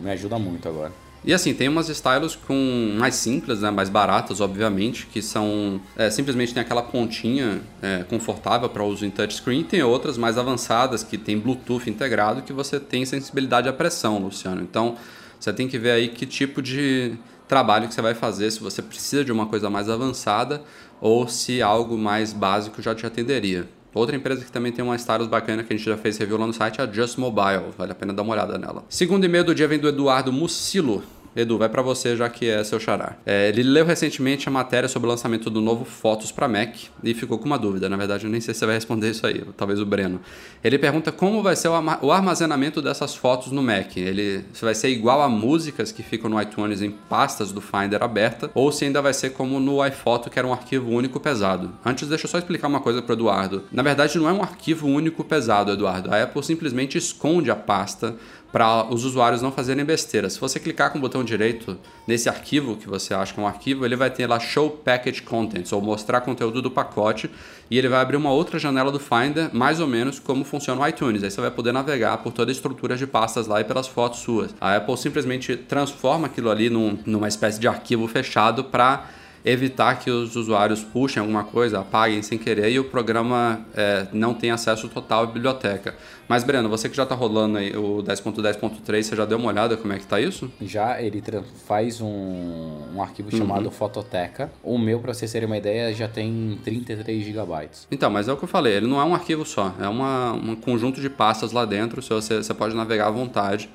[0.00, 0.92] Me ajuda muito agora.
[1.24, 6.08] E assim, tem umas stylos com mais simples, né, mais baratas, obviamente, que são é,
[6.08, 9.64] simplesmente tem aquela pontinha é, confortável para uso em touchscreen.
[9.64, 14.62] Tem outras mais avançadas que tem Bluetooth integrado que você tem sensibilidade à pressão, Luciano.
[14.62, 14.96] Então,
[15.40, 17.14] você tem que ver aí que tipo de
[17.48, 20.62] trabalho que você vai fazer, se você precisa de uma coisa mais avançada
[21.00, 23.68] ou se algo mais básico já te atenderia.
[23.96, 26.46] Outra empresa que também tem uma stylus bacana que a gente já fez review lá
[26.46, 27.72] no site é a Just Mobile.
[27.78, 28.84] Vale a pena dar uma olhada nela.
[28.90, 31.02] Segundo e-mail do dia vem do Eduardo Mucilo.
[31.36, 33.16] Edu, vai para você já que é seu xará.
[33.26, 36.74] É, ele leu recentemente a matéria sobre o lançamento do novo Fotos para Mac
[37.04, 37.90] e ficou com uma dúvida.
[37.90, 40.18] Na verdade, eu nem sei se você vai responder isso aí, talvez o Breno.
[40.64, 43.98] Ele pergunta como vai ser o armazenamento dessas fotos no Mac.
[43.98, 48.02] Ele se vai ser igual a músicas que ficam no iTunes em pastas do Finder
[48.02, 51.70] aberta ou se ainda vai ser como no iPhoto, que era um arquivo único pesado.
[51.84, 53.64] Antes, deixa eu só explicar uma coisa para Eduardo.
[53.70, 56.12] Na verdade, não é um arquivo único pesado, Eduardo.
[56.14, 58.16] A Apple simplesmente esconde a pasta
[58.56, 60.30] para os usuários não fazerem besteira.
[60.30, 61.76] Se você clicar com o botão direito
[62.06, 65.20] nesse arquivo que você acha que é um arquivo, ele vai ter lá Show Package
[65.20, 67.30] Contents, ou mostrar conteúdo do pacote,
[67.70, 70.88] e ele vai abrir uma outra janela do Finder, mais ou menos como funciona o
[70.88, 71.22] iTunes.
[71.22, 74.20] Aí você vai poder navegar por toda a estrutura de pastas lá e pelas fotos
[74.20, 74.54] suas.
[74.58, 79.04] A Apple simplesmente transforma aquilo ali num, numa espécie de arquivo fechado para
[79.46, 84.34] evitar que os usuários puxem alguma coisa, apaguem sem querer e o programa é, não
[84.34, 85.94] tenha acesso total à biblioteca.
[86.28, 89.76] Mas, Breno, você que já está rolando aí o 10.10.3, você já deu uma olhada
[89.76, 90.50] como é que está isso?
[90.60, 91.22] Já, ele
[91.64, 93.38] faz um, um arquivo uhum.
[93.38, 94.50] chamado Fototeca.
[94.64, 97.68] O meu, para vocês terem uma ideia, já tem 33 GB.
[97.92, 100.32] Então, mas é o que eu falei, ele não é um arquivo só, é uma,
[100.32, 103.70] um conjunto de pastas lá dentro, você, você pode navegar à vontade.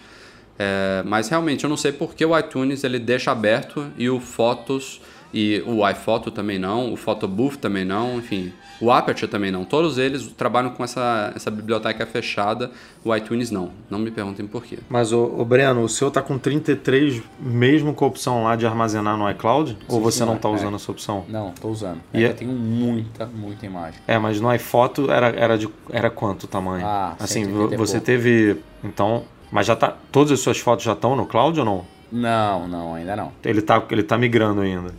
[0.60, 5.00] É, mas realmente eu não sei porque o iTunes ele deixa aberto e o Fotos
[5.34, 8.52] e o iPhoto também não, o Photobooth também não, enfim,
[8.82, 9.64] o Aperture também não.
[9.64, 12.72] Todos eles trabalham com essa, essa biblioteca fechada,
[13.06, 13.70] o iTunes não.
[13.90, 14.80] Não me perguntem por quê.
[14.90, 18.66] Mas, o, o Breno, o seu tá com 33 mesmo com a opção lá de
[18.66, 19.72] armazenar no iCloud?
[19.72, 20.54] Sim, ou você sim, não tá é.
[20.54, 21.24] usando essa opção?
[21.30, 22.02] Não, tô usando.
[22.12, 22.30] É e é...
[22.30, 24.02] eu tenho muita, muita imagem.
[24.08, 26.86] É, mas no iPhoto era, era, de, era quanto o tamanho?
[26.86, 28.06] Ah, assim, você pouco.
[28.06, 28.58] teve...
[28.84, 29.96] Então, mas já tá...
[30.12, 31.86] Todas as suas fotos já estão no cloud ou não?
[32.12, 33.32] Não, não, ainda não.
[33.46, 34.92] Ele tá, ele tá migrando ainda.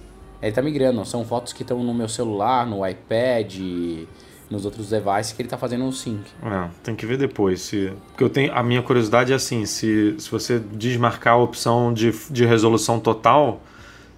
[0.43, 3.55] Ele tá migrando, são fotos que estão no meu celular, no iPad,
[4.51, 6.23] nos outros devices que ele tá fazendo um sync.
[6.43, 7.61] É, tem que ver depois.
[7.63, 7.93] Se...
[8.09, 8.53] Porque eu tenho.
[8.53, 13.63] A minha curiosidade é assim, se, se você desmarcar a opção de, de resolução total,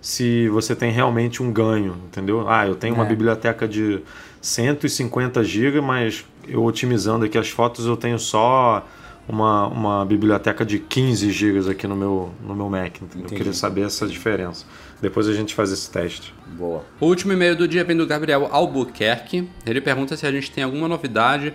[0.00, 2.48] se você tem realmente um ganho, entendeu?
[2.48, 3.08] Ah, eu tenho uma é.
[3.08, 4.02] biblioteca de
[4.40, 8.86] 150 GB, mas eu otimizando aqui as fotos eu tenho só
[9.28, 13.00] uma, uma biblioteca de 15 GB aqui no meu, no meu Mac.
[13.00, 13.28] Entendeu?
[13.30, 14.66] Eu queria saber essa diferença.
[15.00, 16.34] Depois a gente faz esse teste.
[16.46, 16.84] Boa.
[17.00, 19.48] O último e-mail do dia vem do Gabriel Albuquerque.
[19.66, 21.52] Ele pergunta se a gente tem alguma novidade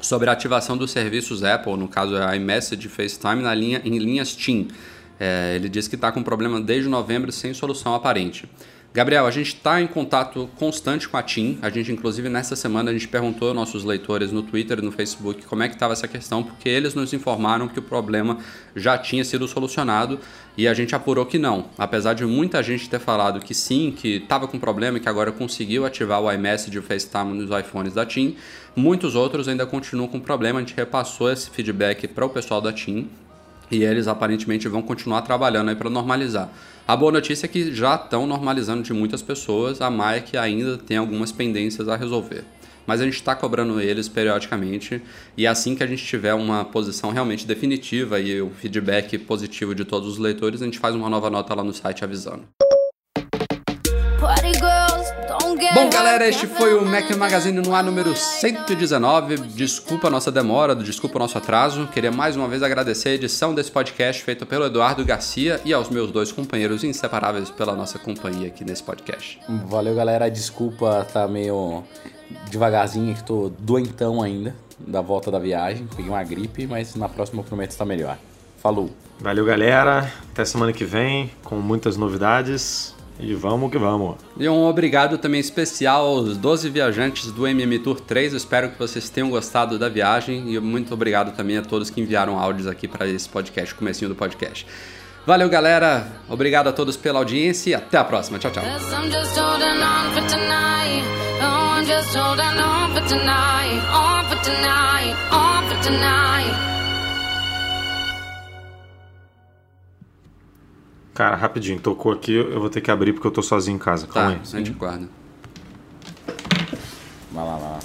[0.00, 4.34] sobre a ativação dos serviços Apple, no caso a iMessage FaceTime, na linha, em linhas
[4.34, 4.68] TIM.
[5.18, 8.48] É, ele diz que está com problema desde novembro sem solução aparente.
[8.92, 11.60] Gabriel, a gente está em contato constante com a TIM.
[11.62, 14.90] A gente, inclusive, nessa semana, a gente perguntou aos nossos leitores no Twitter e no
[14.90, 18.38] Facebook como é que estava essa questão, porque eles nos informaram que o problema
[18.74, 20.18] já tinha sido solucionado
[20.56, 21.66] e a gente apurou que não.
[21.78, 25.30] Apesar de muita gente ter falado que sim, que estava com problema e que agora
[25.30, 28.34] conseguiu ativar o iMessage e o FaceTime nos iPhones da TIM,
[28.74, 30.58] muitos outros ainda continuam com problema.
[30.58, 33.08] A gente repassou esse feedback para o pessoal da TIM
[33.70, 36.50] e eles aparentemente vão continuar trabalhando para normalizar.
[36.90, 40.76] A boa notícia é que já estão normalizando de muitas pessoas, a Maia que ainda
[40.76, 42.42] tem algumas pendências a resolver.
[42.84, 45.00] Mas a gente está cobrando eles periodicamente
[45.36, 49.84] e assim que a gente tiver uma posição realmente definitiva e o feedback positivo de
[49.84, 52.42] todos os leitores, a gente faz uma nova nota lá no site avisando.
[55.74, 59.38] Bom, galera, este foi o Mac Magazine no ar número 119.
[59.38, 61.86] Desculpa a nossa demora, desculpa o nosso atraso.
[61.86, 65.88] Queria mais uma vez agradecer a edição desse podcast feita pelo Eduardo Garcia e aos
[65.88, 69.40] meus dois companheiros inseparáveis pela nossa companhia aqui nesse podcast.
[69.66, 70.30] Valeu, galera.
[70.30, 71.82] Desculpa tá meio
[72.50, 75.88] devagarzinho, que tô doentão ainda da volta da viagem.
[75.96, 78.18] Peguei uma gripe, mas na próxima eu prometo estar melhor.
[78.58, 78.90] Falou.
[79.18, 80.12] Valeu, galera.
[80.30, 82.94] Até semana que vem com muitas novidades.
[83.20, 84.16] E vamos que vamos.
[84.38, 88.32] E um obrigado também especial aos 12 viajantes do MM Tour 3.
[88.32, 92.00] Eu espero que vocês tenham gostado da viagem e muito obrigado também a todos que
[92.00, 94.66] enviaram áudios aqui para esse podcast, comecinho do podcast.
[95.26, 96.06] Valeu, galera.
[96.28, 98.38] Obrigado a todos pela audiência e até a próxima.
[98.38, 98.64] Tchau, tchau.
[111.14, 114.06] Cara, rapidinho, tocou aqui, eu vou ter que abrir porque eu tô sozinho em casa.
[114.06, 114.40] Tá, Calma aí.
[114.40, 115.08] a gente guarda.
[117.32, 117.78] Vai lá, vai lá.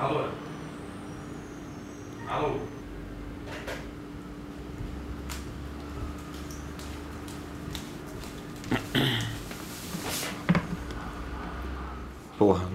[0.00, 0.24] Alô?
[2.28, 2.60] Alô?
[12.38, 12.68] Porra.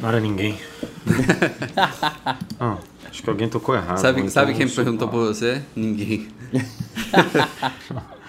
[0.00, 0.58] Não era ninguém.
[2.58, 2.78] ah.
[3.12, 3.98] Acho que alguém tocou errado.
[3.98, 5.60] Sabe, sabe quem perguntou por você?
[5.76, 6.28] Ninguém.